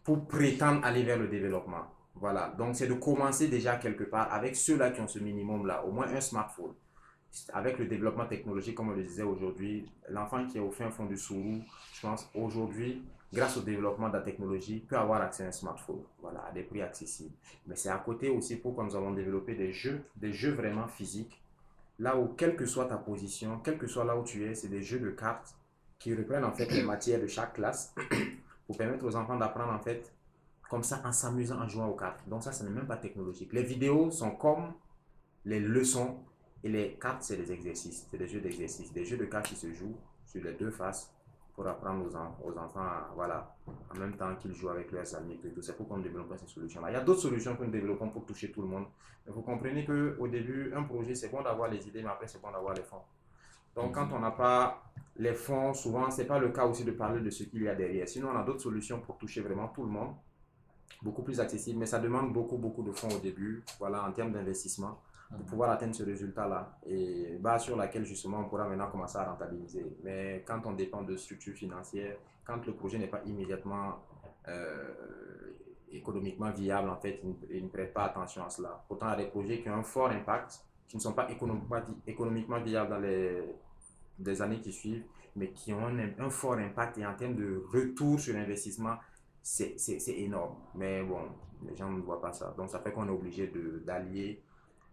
pour 0.04 0.26
prétendre 0.26 0.84
aller 0.84 1.02
vers 1.02 1.18
le 1.18 1.28
développement. 1.28 1.84
Voilà. 2.14 2.54
Donc, 2.56 2.76
c'est 2.76 2.86
de 2.86 2.94
commencer 2.94 3.48
déjà 3.48 3.76
quelque 3.76 4.04
part 4.04 4.32
avec 4.32 4.56
ceux-là 4.56 4.90
qui 4.90 5.00
ont 5.00 5.08
ce 5.08 5.18
minimum-là, 5.18 5.84
au 5.84 5.90
moins 5.90 6.06
un 6.06 6.20
smartphone 6.20 6.72
avec 7.52 7.78
le 7.78 7.86
développement 7.86 8.26
technologique, 8.26 8.74
comme 8.74 8.90
on 8.90 8.94
le 8.94 9.02
disait 9.02 9.22
aujourd'hui, 9.22 9.90
l'enfant 10.08 10.46
qui 10.46 10.58
est 10.58 10.60
au 10.60 10.70
fin 10.70 10.90
fond 10.90 11.06
du 11.06 11.16
Sourou, 11.16 11.60
je 11.92 12.00
pense 12.00 12.28
aujourd'hui, 12.34 13.02
grâce 13.32 13.56
au 13.56 13.60
développement 13.60 14.08
de 14.08 14.14
la 14.14 14.22
technologie, 14.22 14.80
peut 14.80 14.96
avoir 14.96 15.20
accès 15.22 15.44
à 15.44 15.48
un 15.48 15.52
smartphone, 15.52 16.02
voilà, 16.20 16.44
à 16.48 16.52
des 16.52 16.62
prix 16.62 16.82
accessibles. 16.82 17.34
Mais 17.66 17.76
c'est 17.76 17.90
à 17.90 17.98
côté 17.98 18.30
aussi 18.30 18.56
pourquoi 18.56 18.84
nous 18.84 18.96
avons 18.96 19.12
développé 19.12 19.54
des 19.54 19.72
jeux, 19.72 20.02
des 20.16 20.32
jeux 20.32 20.52
vraiment 20.52 20.88
physiques, 20.88 21.42
là 21.98 22.16
où, 22.16 22.28
quelle 22.28 22.56
que 22.56 22.66
soit 22.66 22.86
ta 22.86 22.96
position, 22.96 23.60
quel 23.62 23.78
que 23.78 23.86
soit 23.86 24.04
là 24.04 24.16
où 24.16 24.24
tu 24.24 24.44
es, 24.44 24.54
c'est 24.54 24.68
des 24.68 24.82
jeux 24.82 25.00
de 25.00 25.10
cartes 25.10 25.54
qui 25.98 26.14
reprennent 26.14 26.44
en 26.44 26.52
fait 26.52 26.70
les 26.70 26.82
matières 26.82 27.20
de 27.20 27.26
chaque 27.26 27.54
classe 27.54 27.94
pour 28.66 28.76
permettre 28.76 29.04
aux 29.04 29.16
enfants 29.16 29.36
d'apprendre 29.36 29.72
en 29.72 29.78
fait 29.78 30.12
comme 30.68 30.82
ça 30.82 31.00
en 31.04 31.12
s'amusant 31.12 31.60
en 31.60 31.68
jouant 31.68 31.88
aux 31.88 31.94
cartes. 31.94 32.28
Donc 32.28 32.42
ça, 32.42 32.52
ce 32.52 32.64
n'est 32.64 32.70
même 32.70 32.86
pas 32.86 32.96
technologique. 32.96 33.52
Les 33.52 33.62
vidéos 33.62 34.10
sont 34.10 34.32
comme 34.32 34.72
les 35.44 35.60
leçons 35.60 36.18
et 36.66 36.68
les 36.68 36.98
cartes, 37.00 37.22
c'est 37.22 37.36
des 37.36 37.52
exercices, 37.52 38.08
c'est 38.10 38.18
des 38.18 38.26
jeux 38.26 38.40
d'exercices, 38.40 38.92
des 38.92 39.04
jeux 39.04 39.16
de 39.16 39.26
cartes 39.26 39.46
qui 39.46 39.54
se 39.54 39.72
jouent 39.72 39.96
sur 40.24 40.42
les 40.42 40.52
deux 40.54 40.72
faces 40.72 41.12
pour 41.54 41.64
apprendre 41.68 42.04
aux, 42.44 42.58
enfants, 42.58 42.90
voilà, 43.14 43.54
en 43.94 43.98
même 44.00 44.16
temps 44.16 44.34
qu'ils 44.34 44.52
jouent 44.52 44.70
avec 44.70 44.90
leurs 44.90 45.14
amis 45.14 45.38
et 45.44 45.50
tout. 45.50 45.62
C'est 45.62 45.76
pourquoi 45.76 45.96
on 45.96 46.00
développe 46.00 46.34
ces 46.36 46.52
solutions-là. 46.52 46.90
Il 46.90 46.94
y 46.94 46.96
a 46.96 47.04
d'autres 47.04 47.20
solutions 47.20 47.54
que 47.54 47.62
nous 47.62 47.70
développons 47.70 48.10
pour 48.10 48.26
toucher 48.26 48.50
tout 48.50 48.62
le 48.62 48.66
monde. 48.66 48.86
Mais 49.24 49.32
vous 49.32 49.42
comprenez 49.42 49.84
qu'au 49.86 50.26
début, 50.26 50.72
un 50.74 50.82
projet, 50.82 51.14
c'est 51.14 51.28
bon 51.28 51.40
d'avoir 51.40 51.70
les 51.70 51.86
idées, 51.86 52.02
mais 52.02 52.10
après, 52.10 52.26
c'est 52.26 52.42
bon 52.42 52.50
d'avoir 52.50 52.74
les 52.74 52.82
fonds. 52.82 53.02
Donc, 53.76 53.94
quand 53.94 54.08
on 54.12 54.18
n'a 54.18 54.32
pas 54.32 54.82
les 55.18 55.34
fonds, 55.34 55.72
souvent, 55.72 56.10
ce 56.10 56.22
n'est 56.22 56.26
pas 56.26 56.40
le 56.40 56.48
cas 56.48 56.66
aussi 56.66 56.84
de 56.84 56.90
parler 56.90 57.20
de 57.20 57.30
ce 57.30 57.44
qu'il 57.44 57.62
y 57.62 57.68
a 57.68 57.76
derrière. 57.76 58.08
Sinon, 58.08 58.30
on 58.34 58.36
a 58.36 58.42
d'autres 58.42 58.62
solutions 58.62 59.00
pour 59.00 59.18
toucher 59.18 59.40
vraiment 59.40 59.68
tout 59.68 59.84
le 59.84 59.90
monde, 59.90 60.16
beaucoup 61.00 61.22
plus 61.22 61.38
accessible, 61.38 61.78
mais 61.78 61.86
ça 61.86 62.00
demande 62.00 62.32
beaucoup, 62.32 62.58
beaucoup 62.58 62.82
de 62.82 62.90
fonds 62.90 63.14
au 63.14 63.20
début, 63.20 63.62
voilà, 63.78 64.04
en 64.04 64.10
termes 64.10 64.32
d'investissement 64.32 64.98
pour 65.30 65.44
pouvoir 65.44 65.70
atteindre 65.70 65.94
ce 65.94 66.04
résultat-là 66.04 66.78
et 66.86 67.36
base 67.40 67.64
sur 67.64 67.76
laquelle 67.76 68.04
justement 68.04 68.40
on 68.40 68.48
pourra 68.48 68.68
maintenant 68.68 68.90
commencer 68.90 69.18
à 69.18 69.24
rentabiliser. 69.24 69.84
Mais 70.02 70.44
quand 70.46 70.60
on 70.66 70.72
dépend 70.72 71.02
de 71.02 71.16
structures 71.16 71.54
financières, 71.54 72.16
quand 72.44 72.64
le 72.64 72.74
projet 72.74 72.98
n'est 72.98 73.08
pas 73.08 73.22
immédiatement 73.24 73.96
euh, 74.48 74.94
économiquement 75.90 76.50
viable, 76.50 76.88
en 76.88 76.96
fait, 76.96 77.20
il 77.50 77.64
ne, 77.64 77.68
prête 77.68 77.92
pas 77.92 78.04
attention 78.04 78.44
à 78.44 78.50
cela. 78.50 78.84
Pourtant, 78.86 79.06
il 79.08 79.10
y 79.10 79.12
a 79.14 79.24
des 79.24 79.30
projets 79.30 79.60
qui 79.60 79.68
ont 79.68 79.74
un 79.74 79.82
fort 79.82 80.10
impact, 80.10 80.60
qui 80.86 80.96
ne 80.96 81.02
sont 81.02 81.12
pas 81.12 81.28
économiquement, 81.30 81.80
économiquement 82.06 82.60
viables 82.60 82.90
dans 82.90 82.98
les, 83.00 83.42
les 84.24 84.42
années 84.42 84.60
qui 84.60 84.72
suivent, 84.72 85.04
mais 85.34 85.50
qui 85.50 85.72
ont 85.72 85.86
un, 85.86 85.98
un, 86.18 86.30
fort 86.30 86.54
impact 86.54 86.98
et 86.98 87.06
en 87.06 87.14
termes 87.14 87.34
de 87.34 87.62
retour 87.72 88.20
sur 88.20 88.34
l'investissement, 88.34 88.96
c'est 89.42 89.98
énorme. 90.08 90.54
Mais 90.74 91.02
bon, 91.02 91.20
les 91.68 91.76
gens 91.76 91.90
ne 91.90 92.00
voient 92.00 92.20
pas 92.20 92.32
ça. 92.32 92.54
Donc, 92.56 92.70
ça 92.70 92.78
fait 92.78 92.92
qu'on 92.92 93.06
est 93.06 93.12
obligé 93.12 93.52
d'allier 93.84 94.42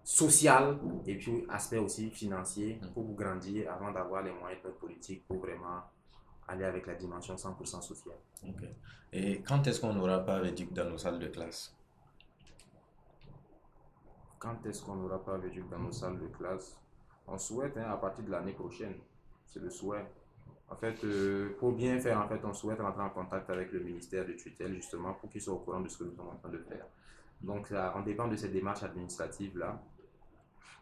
social 0.04 0.78
et 1.06 1.18
puis 1.18 1.46
aspect 1.50 1.78
aussi 1.78 2.10
financier 2.10 2.80
pour 2.94 3.04
vous 3.04 3.14
grandir 3.14 3.72
avant 3.72 3.92
d'avoir 3.92 4.22
les 4.24 4.32
moyens 4.32 4.62
de 4.64 4.70
politique 4.70 5.26
pour 5.28 5.38
vraiment 5.38 5.82
aller 6.48 6.66
avec 6.66 6.88
la 6.88 6.96
dimension 6.96 7.36
100% 7.36 7.82
sociale. 7.82 8.18
Et 9.12 9.42
quand 9.42 9.66
est-ce 9.68 9.80
qu'on 9.80 9.94
n'aura 9.94 10.20
pas 10.20 10.40
Véduc 10.42 10.74
dans 10.74 10.90
nos 10.90 10.98
salles 10.98 11.20
de 11.20 11.28
classe? 11.28 11.76
Quand 14.40 14.66
est-ce 14.66 14.84
qu'on 14.84 14.96
n'aura 14.96 15.24
pas 15.24 15.38
Véduc 15.38 15.70
dans 15.70 15.80
nos 15.80 15.92
salles 15.92 16.20
de 16.20 16.28
classe? 16.28 16.78
On 17.28 17.38
souhaite 17.38 17.78
hein, 17.78 17.90
à 17.90 17.96
partir 17.96 18.26
de 18.26 18.32
l'année 18.32 18.52
prochaine. 18.52 18.96
C'est 19.46 19.62
le 19.62 19.70
souhait. 19.70 20.06
En 20.70 20.76
fait, 20.76 21.02
euh, 21.04 21.56
pour 21.60 21.74
bien 21.74 22.00
faire, 22.00 22.20
en 22.20 22.28
fait, 22.28 22.44
on 22.44 22.54
souhaite 22.54 22.80
rentrer 22.80 23.04
en 23.04 23.10
contact 23.10 23.50
avec 23.50 23.72
le 23.72 23.80
ministère 23.80 24.26
de 24.26 24.34
tutelle, 24.34 24.74
justement, 24.74 25.14
pour 25.14 25.30
qu'ils 25.30 25.42
soient 25.42 25.54
au 25.54 25.60
courant 25.60 25.82
de 25.82 25.88
ce 25.88 26.00
que 26.00 26.04
nous 26.06 26.16
sommes 26.16 26.30
en 26.30 26.36
train 26.36 26.50
de 26.50 26.58
faire. 26.58 26.86
Donc, 27.42 27.68
ça, 27.68 27.94
on 27.96 28.02
dépend 28.02 28.28
de 28.28 28.36
cette 28.36 28.52
démarche 28.52 28.84
administrative-là. 28.84 29.82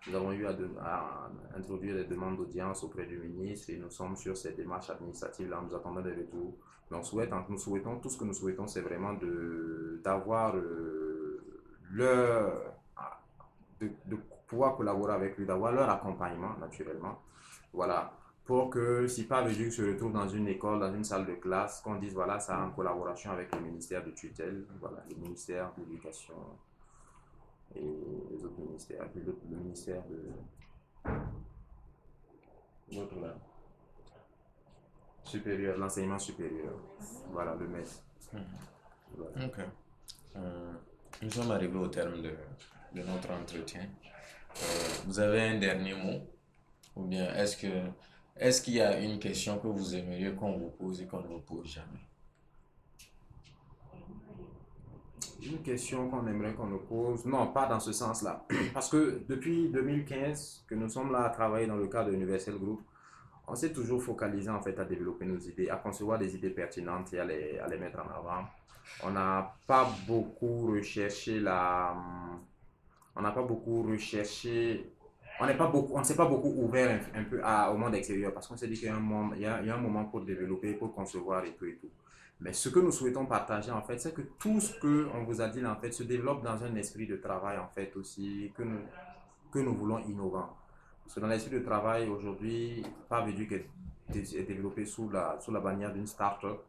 Nous 0.08 0.16
avons 0.16 0.32
eu 0.32 0.46
à, 0.46 1.30
introduire 1.56 1.96
des 1.96 2.06
demandes 2.06 2.38
d'audience 2.38 2.84
auprès 2.84 3.06
du 3.06 3.18
ministre 3.20 3.70
et 3.70 3.78
nous 3.78 3.92
sommes 3.92 4.16
sur 4.16 4.36
cette 4.36 4.58
démarche 4.58 4.90
administrative-là. 4.90 5.62
Nous 5.68 5.76
attendons 5.76 6.02
des 6.02 6.14
retours. 6.14 6.58
Mais 6.90 6.98
on 6.98 7.04
souhaite, 7.04 7.32
nous 7.50 7.58
souhaitons, 7.58 8.00
tout 8.00 8.10
ce 8.10 8.18
que 8.18 8.24
nous 8.24 8.34
souhaitons, 8.34 8.68
c'est 8.68 8.82
vraiment 8.82 9.14
d'avoir 10.04 10.56
euh, 10.56 11.44
leur. 11.92 12.76
De, 13.80 13.90
de, 14.06 14.18
pouvoir 14.48 14.76
collaborer 14.76 15.14
avec 15.14 15.38
lui, 15.38 15.46
d'avoir 15.46 15.72
leur 15.72 15.90
accompagnement, 15.90 16.58
naturellement. 16.60 17.22
Voilà 17.72 18.12
pour 18.52 18.70
que 18.70 19.08
si 19.08 19.28
pas 19.28 19.44
le 19.44 19.52
juge 19.52 19.78
se 19.78 19.82
retrouve 19.82 20.12
dans 20.12 20.28
une 20.28 20.48
école, 20.48 20.80
dans 20.80 20.94
une 20.94 21.06
salle 21.06 21.26
de 21.26 21.36
classe, 21.36 21.80
qu'on 21.80 21.96
dise 21.96 22.14
voilà, 22.14 22.38
ça 22.40 22.60
en 22.62 22.72
collaboration 22.72 23.32
avec 23.32 23.56
le 23.56 23.62
ministère 23.62 24.04
de 24.04 24.12
tutelle, 24.12 24.66
voilà, 24.80 25.04
le 25.10 25.16
ministère 25.16 25.72
de 25.78 25.84
l'éducation 25.84 26.36
et 27.76 27.80
les 28.30 28.44
autres 28.44 28.51
le, 28.90 29.38
le 29.50 29.58
ministère 29.58 30.02
de 30.08 30.18
l'autre 32.96 33.20
là, 33.20 33.36
supérieur, 35.24 35.78
l'enseignement 35.78 36.20
supérieur, 36.20 36.74
voilà, 37.32 37.56
le 37.56 37.68
maître. 37.68 38.04
Mhm. 38.34 39.46
Ok. 39.46 39.60
Euh, 40.38 40.74
nous 41.22 41.30
sommes 41.30 41.52
arrivés 41.52 41.78
au 41.78 41.88
terme 41.88 42.22
de, 42.22 42.34
de 42.96 43.04
notre 43.04 43.32
entretien. 43.32 43.82
Euh, 43.84 44.66
vous 45.06 45.20
avez 45.20 45.42
un 45.42 45.60
dernier 45.60 45.94
mot? 45.94 46.20
Ou 46.96 47.04
bien 47.06 47.34
est-ce 47.36 47.56
que 47.58 47.68
est-ce 48.36 48.62
qu'il 48.62 48.74
y 48.76 48.82
a 48.82 49.00
une 49.00 49.20
question 49.20 49.60
que 49.60 49.68
vous 49.68 49.96
aimeriez 49.96 50.34
qu'on 50.36 50.58
vous 50.58 50.72
pose 50.72 51.02
et 51.02 51.08
qu'on 51.08 51.22
ne 51.22 51.28
vous 51.28 51.40
pose 51.40 51.68
jamais? 51.68 52.06
Une 55.44 55.64
question 55.64 56.08
qu'on 56.10 56.28
aimerait 56.28 56.54
qu'on 56.54 56.68
nous 56.68 56.80
pose 56.80 57.26
Non, 57.26 57.48
pas 57.48 57.66
dans 57.66 57.80
ce 57.80 57.92
sens-là. 57.92 58.46
Parce 58.74 58.90
que 58.90 59.22
depuis 59.28 59.70
2015 59.70 60.66
que 60.68 60.76
nous 60.76 60.88
sommes 60.88 61.12
là 61.12 61.24
à 61.24 61.30
travailler 61.30 61.66
dans 61.66 61.78
le 61.78 61.88
cadre 61.88 62.10
de 62.10 62.16
Universal 62.16 62.60
Group, 62.60 62.82
on 63.48 63.56
s'est 63.56 63.74
toujours 63.74 64.04
focalisé 64.04 64.50
en 64.50 64.62
fait 64.62 64.80
à 64.80 64.86
développer 64.86 65.26
nos 65.26 65.40
idées, 65.40 65.70
à 65.70 65.78
concevoir 65.78 66.20
des 66.20 66.36
idées 66.36 66.52
pertinentes 66.52 67.12
et 67.14 67.20
à 67.20 67.26
les, 67.26 67.58
à 67.58 67.68
les 67.68 67.78
mettre 67.78 68.00
en 68.00 68.10
avant. 68.10 68.46
On 69.04 69.12
n'a 69.12 69.56
pas 69.66 69.90
beaucoup 70.08 70.72
recherché 70.74 71.40
la... 71.40 71.96
On 73.16 73.22
n'a 73.22 73.32
pas 73.32 73.44
beaucoup 73.44 73.84
recherché 73.84 74.94
on 75.40 75.48
n'est 75.48 75.58
pas 75.58 75.68
beaucoup, 75.68 75.96
on 75.96 76.00
ne 76.00 76.04
s'est 76.04 76.16
pas 76.16 76.28
beaucoup 76.28 76.54
ouvert 76.56 77.00
un, 77.16 77.24
peu 77.24 77.42
au 77.42 77.78
monde 77.78 77.96
extérieur 77.96 78.32
parce 78.32 78.48
qu'on 78.48 78.58
s'est 78.58 78.68
dit 78.68 78.76
qu'il 78.76 78.88
y 78.88 79.46
a 79.46 79.62
y 79.62 79.70
a 79.70 79.76
un 79.76 79.82
moment 79.82 80.06
pour 80.06 80.22
développer, 80.22 80.74
pour 80.74 80.94
concevoir 80.94 81.44
et 81.46 81.54
tout 81.54 81.66
et 81.66 81.78
tout. 81.82 81.90
Mais 82.42 82.54
ce 82.54 82.70
que 82.70 82.80
nous 82.80 82.92
souhaitons 82.92 83.28
partager 83.28 83.72
en 83.72 83.82
fait, 83.84 84.00
c'est 84.00 84.14
que 84.14 84.24
tout 84.40 84.60
ce 84.60 84.74
que 84.80 85.08
on 85.14 85.24
vous 85.24 85.42
a 85.42 85.48
dit 85.48 85.64
en 85.66 85.76
fait 85.76 85.92
se 85.92 86.04
développe 86.04 86.44
dans 86.44 86.64
un 86.64 86.76
esprit 86.76 87.06
de 87.06 87.16
travail 87.18 87.60
en 87.60 87.68
fait 87.68 87.96
aussi 87.96 88.52
que 88.58 88.64
nous 88.64 88.80
que 89.52 89.60
nous 89.60 89.76
voulons 89.76 90.00
innovant. 90.00 90.50
Parce 91.04 91.16
que 91.16 91.20
dans 91.20 91.28
l'esprit 91.28 91.60
de 91.60 91.64
travail 91.64 92.08
aujourd'hui, 92.08 92.84
pas 93.10 93.26
est, 93.28 94.48
développé 94.48 94.86
sous 94.86 95.10
la 95.10 95.38
sous 95.40 95.52
la 95.52 95.60
bannière 95.60 95.94
d'une 95.94 96.08
start-up. 96.08 96.64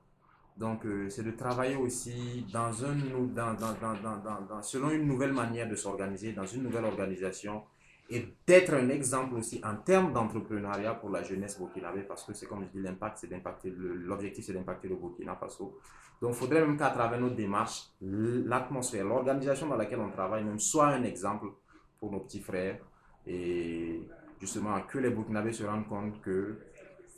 Donc, 0.57 0.85
euh, 0.85 1.09
c'est 1.09 1.23
de 1.23 1.31
travailler 1.31 1.77
aussi 1.77 2.45
dans 2.53 2.85
un, 2.85 2.95
dans, 3.35 3.55
dans, 3.55 4.47
dans, 4.49 4.63
selon 4.63 4.91
une 4.91 5.07
nouvelle 5.07 5.33
manière 5.33 5.67
de 5.67 5.75
s'organiser, 5.75 6.33
dans 6.33 6.45
une 6.45 6.65
nouvelle 6.65 6.85
organisation 6.85 7.63
et 8.11 8.37
d'être 8.47 8.75
un 8.75 8.89
exemple 8.89 9.37
aussi 9.37 9.61
en 9.65 9.77
termes 9.77 10.13
d'entrepreneuriat 10.13 10.95
pour 10.95 11.11
la 11.11 11.23
jeunesse 11.23 11.59
burkinabé, 11.59 12.03
parce 12.03 12.25
que 12.25 12.35
c'est 12.35 12.47
comme 12.47 12.65
je 12.65 12.79
dis, 12.79 12.83
l'impact, 12.83 13.19
c'est 13.19 13.27
d'impacter, 13.29 13.73
l'objectif, 13.77 14.45
c'est 14.45 14.53
d'impacter 14.53 14.89
le 14.89 14.97
Burkina 14.97 15.35
Faso. 15.37 15.79
Donc, 16.21 16.33
il 16.35 16.37
faudrait 16.37 16.61
même 16.61 16.77
qu'à 16.77 16.91
travers 16.91 17.21
nos 17.21 17.31
démarches, 17.31 17.91
l'atmosphère, 18.01 19.05
l'organisation 19.05 19.67
dans 19.67 19.77
laquelle 19.77 20.01
on 20.01 20.11
travaille, 20.11 20.45
même 20.45 20.59
soit 20.59 20.89
un 20.89 21.05
exemple 21.05 21.47
pour 21.99 22.13
nos 22.13 22.21
petits 22.21 22.41
frères, 22.41 22.79
et 23.27 24.03
justement 24.41 24.81
que 24.83 24.99
les 24.99 25.11
Burkinabés 25.11 25.53
se 25.53 25.65
rendent 25.65 25.89
compte 25.89 26.21
que 26.21 26.59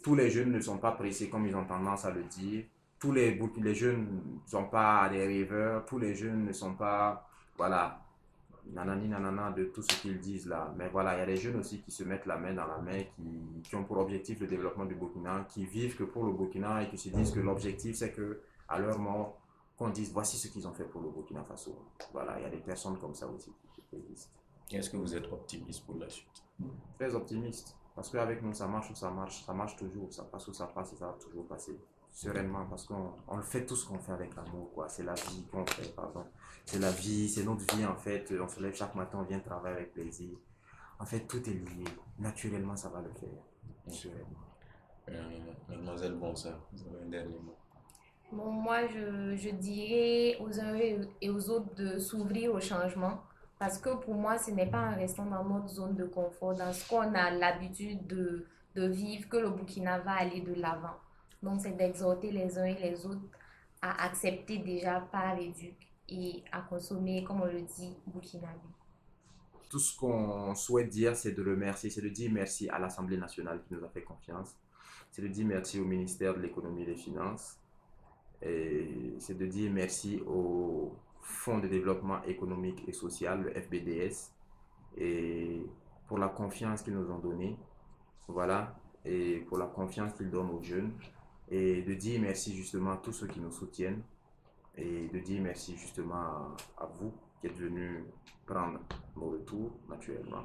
tous 0.02 0.14
les 0.14 0.30
jeunes 0.30 0.52
ne 0.52 0.60
sont 0.60 0.78
pas 0.78 0.92
pressés 0.92 1.28
comme 1.28 1.46
ils 1.46 1.56
ont 1.56 1.64
tendance 1.64 2.04
à 2.04 2.10
le 2.10 2.22
dire, 2.24 2.64
tous 2.98 3.12
les, 3.12 3.40
les 3.56 3.74
jeunes 3.74 4.20
ne 4.44 4.48
sont 4.48 4.66
pas 4.66 5.08
des 5.08 5.26
rêveurs, 5.26 5.84
tous 5.86 5.98
les 5.98 6.14
jeunes 6.14 6.44
ne 6.44 6.52
sont 6.52 6.74
pas, 6.74 7.28
voilà, 7.56 8.03
nanani 8.72 9.08
nanana 9.08 9.50
de 9.50 9.64
tout 9.64 9.82
ce 9.82 9.94
qu'ils 10.00 10.20
disent 10.20 10.46
là. 10.46 10.72
Mais 10.76 10.88
voilà, 10.88 11.16
il 11.16 11.18
y 11.20 11.22
a 11.22 11.26
des 11.26 11.36
jeunes 11.36 11.56
aussi 11.56 11.80
qui 11.80 11.90
se 11.90 12.04
mettent 12.04 12.26
la 12.26 12.36
main 12.38 12.54
dans 12.54 12.66
la 12.66 12.78
main, 12.78 13.02
qui, 13.16 13.62
qui 13.62 13.76
ont 13.76 13.84
pour 13.84 13.98
objectif 13.98 14.40
le 14.40 14.46
développement 14.46 14.84
du 14.84 14.94
Burkina, 14.94 15.46
qui 15.48 15.64
vivent 15.66 15.96
que 15.96 16.04
pour 16.04 16.24
le 16.24 16.32
Burkina 16.32 16.82
et 16.82 16.88
qui 16.88 16.98
se 16.98 17.08
disent 17.08 17.30
que 17.32 17.40
l'objectif 17.40 17.96
c'est 17.96 18.12
que 18.12 18.40
à 18.68 18.78
leur 18.78 18.98
mort, 18.98 19.38
qu'on 19.76 19.90
dise 19.90 20.12
voici 20.12 20.36
ce 20.36 20.48
qu'ils 20.48 20.66
ont 20.66 20.72
fait 20.72 20.84
pour 20.84 21.02
le 21.02 21.10
Burkina 21.10 21.42
Faso. 21.44 21.76
Voilà, 22.12 22.38
il 22.38 22.42
y 22.42 22.46
a 22.46 22.50
des 22.50 22.58
personnes 22.58 22.98
comme 22.98 23.14
ça 23.14 23.26
aussi 23.26 23.50
qui 23.74 23.96
existent. 23.96 24.30
Est-ce 24.70 24.90
que 24.90 24.96
vous 24.96 25.14
êtes 25.14 25.30
optimiste 25.30 25.84
pour 25.84 25.96
la 25.98 26.08
suite? 26.08 26.42
Très 26.98 27.14
optimiste. 27.14 27.76
Parce 27.94 28.10
qu'avec 28.10 28.42
nous, 28.42 28.54
ça 28.54 28.66
marche 28.66 28.90
ou 28.90 28.94
ça 28.94 29.10
marche, 29.10 29.44
ça 29.44 29.52
marche 29.52 29.76
toujours, 29.76 30.12
ça 30.12 30.24
passe 30.24 30.48
ou 30.48 30.52
ça 30.52 30.66
passe 30.66 30.92
et 30.92 30.96
ça 30.96 31.06
va 31.06 31.12
toujours 31.12 31.46
passer 31.46 31.78
sereinement 32.14 32.64
parce 32.66 32.86
qu'on 32.86 33.12
on 33.28 33.42
fait 33.42 33.66
tout 33.66 33.76
ce 33.76 33.86
qu'on 33.86 33.98
fait 33.98 34.12
avec 34.12 34.34
l'amour, 34.36 34.72
quoi. 34.72 34.88
C'est 34.88 35.02
la 35.02 35.14
vie 35.14 35.44
qu'on 35.50 35.66
fait, 35.66 35.94
pardon. 35.94 36.24
C'est 36.64 36.78
la 36.78 36.90
vie, 36.90 37.28
c'est 37.28 37.44
notre 37.44 37.76
vie, 37.76 37.84
en 37.84 37.96
fait. 37.96 38.32
On 38.40 38.48
se 38.48 38.62
lève 38.62 38.74
chaque 38.74 38.94
matin, 38.94 39.18
on 39.20 39.24
vient 39.24 39.40
travailler 39.40 39.76
avec 39.76 39.92
plaisir. 39.92 40.36
En 40.98 41.04
fait, 41.04 41.26
tout 41.26 41.42
est 41.50 41.52
lié. 41.52 41.84
Naturellement, 42.18 42.76
ça 42.76 42.88
va 42.88 43.02
le 43.02 43.10
faire. 43.12 43.92
Sereinement. 43.92 44.46
Euh, 45.10 45.22
mademoiselle 45.68 46.14
Bonsa, 46.14 46.58
vous 46.72 46.86
avez 46.86 47.04
un 47.04 47.08
dernier 47.10 47.38
mot. 47.38 47.56
Bon, 48.32 48.50
moi, 48.50 48.86
je, 48.86 49.36
je 49.36 49.50
dirais 49.50 50.38
aux 50.40 50.58
uns 50.58 50.78
et 51.20 51.30
aux 51.30 51.50
autres 51.50 51.74
de 51.74 51.98
s'ouvrir 51.98 52.54
au 52.54 52.60
changement. 52.60 53.20
Parce 53.58 53.78
que 53.78 53.94
pour 53.96 54.14
moi, 54.14 54.38
ce 54.38 54.50
n'est 54.50 54.70
pas 54.70 54.90
en 54.90 54.94
restant 54.94 55.26
dans 55.26 55.44
notre 55.44 55.68
zone 55.68 55.94
de 55.94 56.04
confort, 56.06 56.54
dans 56.54 56.72
ce 56.72 56.88
qu'on 56.88 57.14
a 57.14 57.30
l'habitude 57.30 58.06
de, 58.06 58.46
de 58.74 58.86
vivre, 58.86 59.28
que 59.28 59.36
le 59.36 59.50
Burkina 59.50 59.98
va 59.98 60.12
aller 60.12 60.40
de 60.40 60.54
l'avant. 60.54 60.96
Donc, 61.44 61.60
c'est 61.60 61.76
d'exhorter 61.76 62.32
les 62.32 62.58
uns 62.58 62.64
et 62.64 62.80
les 62.80 63.04
autres 63.04 63.20
à 63.82 64.04
accepter 64.04 64.58
déjà 64.58 65.00
par 65.00 65.38
éduc 65.38 65.76
et 66.08 66.42
à 66.50 66.62
consommer, 66.62 67.22
comme 67.22 67.42
on 67.42 67.46
le 67.46 67.60
dit, 67.60 67.94
burkinabé. 68.06 68.58
Tout 69.68 69.78
ce 69.78 69.96
qu'on 69.96 70.54
souhaite 70.54 70.88
dire, 70.88 71.14
c'est 71.14 71.32
de 71.32 71.42
remercier, 71.42 71.90
c'est 71.90 72.00
de 72.00 72.08
dire 72.08 72.30
merci 72.32 72.68
à 72.68 72.78
l'Assemblée 72.78 73.18
nationale 73.18 73.62
qui 73.62 73.74
nous 73.74 73.84
a 73.84 73.88
fait 73.88 74.02
confiance. 74.02 74.56
C'est 75.10 75.22
de 75.22 75.28
dire 75.28 75.46
merci 75.46 75.78
au 75.78 75.84
ministère 75.84 76.34
de 76.34 76.40
l'économie 76.40 76.82
et 76.82 76.86
des 76.86 76.96
finances. 76.96 77.58
C'est 78.40 79.36
de 79.36 79.46
dire 79.46 79.70
merci 79.72 80.22
au 80.26 80.92
Fonds 81.20 81.58
de 81.58 81.68
développement 81.68 82.22
économique 82.24 82.84
et 82.86 82.92
social, 82.92 83.42
le 83.42 83.50
FBDS, 83.50 84.30
et 84.98 85.64
pour 86.06 86.18
la 86.18 86.28
confiance 86.28 86.82
qu'ils 86.82 86.94
nous 86.94 87.10
ont 87.10 87.18
donnée. 87.18 87.56
Voilà, 88.28 88.76
et 89.04 89.40
pour 89.48 89.58
la 89.58 89.66
confiance 89.66 90.12
qu'ils 90.12 90.30
donnent 90.30 90.50
aux 90.50 90.62
jeunes 90.62 90.92
et 91.50 91.82
de 91.82 91.94
dire 91.94 92.20
merci 92.20 92.54
justement 92.54 92.92
à 92.92 92.96
tous 92.96 93.12
ceux 93.12 93.26
qui 93.26 93.40
nous 93.40 93.52
soutiennent 93.52 94.02
et 94.76 95.08
de 95.08 95.18
dire 95.20 95.40
merci 95.42 95.76
justement 95.76 96.54
à, 96.78 96.86
vous 96.86 97.12
qui 97.40 97.46
êtes 97.46 97.56
venus 97.56 98.04
prendre 98.46 98.80
nos 99.16 99.30
retours 99.30 99.72
naturellement. 99.88 100.44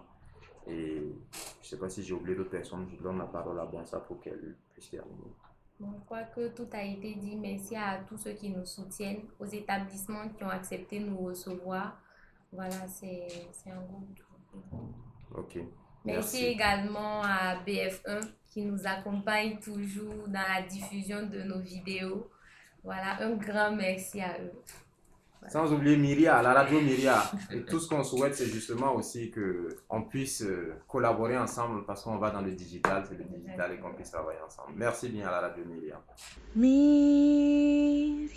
Et 0.67 1.01
je 1.33 1.65
ne 1.65 1.69
sais 1.69 1.77
pas 1.77 1.89
si 1.89 2.03
j'ai 2.03 2.13
oublié 2.13 2.35
d'autres 2.35 2.49
personnes, 2.49 2.87
je 2.89 3.01
donne 3.01 3.17
la 3.17 3.25
parole 3.25 3.59
à 3.59 3.65
Bonsa 3.65 3.99
pour 4.01 4.19
qu'elle 4.19 4.55
puisse 4.73 4.91
terminer. 4.91 5.33
Bon, 5.79 5.93
je 5.97 6.05
crois 6.05 6.23
que 6.23 6.49
tout 6.49 6.67
a 6.73 6.83
été 6.83 7.15
dit. 7.15 7.37
Merci 7.37 7.75
à 7.75 8.03
tous 8.07 8.17
ceux 8.17 8.33
qui 8.33 8.49
nous 8.49 8.65
soutiennent, 8.65 9.21
aux 9.39 9.45
établissements 9.45 10.27
qui 10.29 10.43
ont 10.43 10.49
accepté 10.49 10.99
de 10.99 11.05
nous 11.05 11.19
recevoir. 11.19 11.97
Voilà, 12.51 12.87
c'est 12.87 13.27
un 13.67 13.81
groupe. 13.81 14.19
Ok. 15.35 15.59
Merci, 16.05 16.37
Merci. 16.41 16.45
également 16.45 17.21
à 17.23 17.55
BF1 17.65 18.21
qui 18.47 18.63
nous 18.63 18.79
accompagne 18.85 19.59
toujours 19.59 20.27
dans 20.27 20.45
la 20.47 20.61
diffusion 20.67 21.23
de 21.27 21.43
nos 21.43 21.59
vidéos. 21.59 22.29
Voilà, 22.83 23.21
un 23.21 23.31
grand 23.35 23.71
merci 23.75 24.21
à 24.21 24.37
eux. 24.41 24.51
Sans 25.47 25.71
oublier 25.71 25.95
Myria, 25.97 26.41
la 26.41 26.53
radio 26.53 26.81
Myria. 26.87 27.21
Et 27.51 27.61
tout 27.63 27.79
ce 27.79 27.87
qu'on 27.87 28.03
souhaite, 28.03 28.35
c'est 28.35 28.47
justement 28.47 28.93
aussi 28.95 29.31
qu'on 29.31 30.03
puisse 30.03 30.41
euh, 30.41 30.75
collaborer 30.87 31.37
ensemble 31.37 31.85
parce 31.85 32.03
qu'on 32.03 32.17
va 32.17 32.29
dans 32.31 32.41
le 32.41 32.51
digital, 32.51 33.03
c'est 33.07 33.17
le 33.17 33.23
digital 33.23 33.73
et 33.73 33.77
qu'on 33.77 33.93
puisse 33.93 34.11
travailler 34.11 34.39
ensemble. 34.45 34.73
Merci 34.75 35.09
bien 35.09 35.27
à 35.27 35.31
la 35.31 35.39
radio 35.41 35.63
Myria. 35.65 36.01
Me 36.55 38.27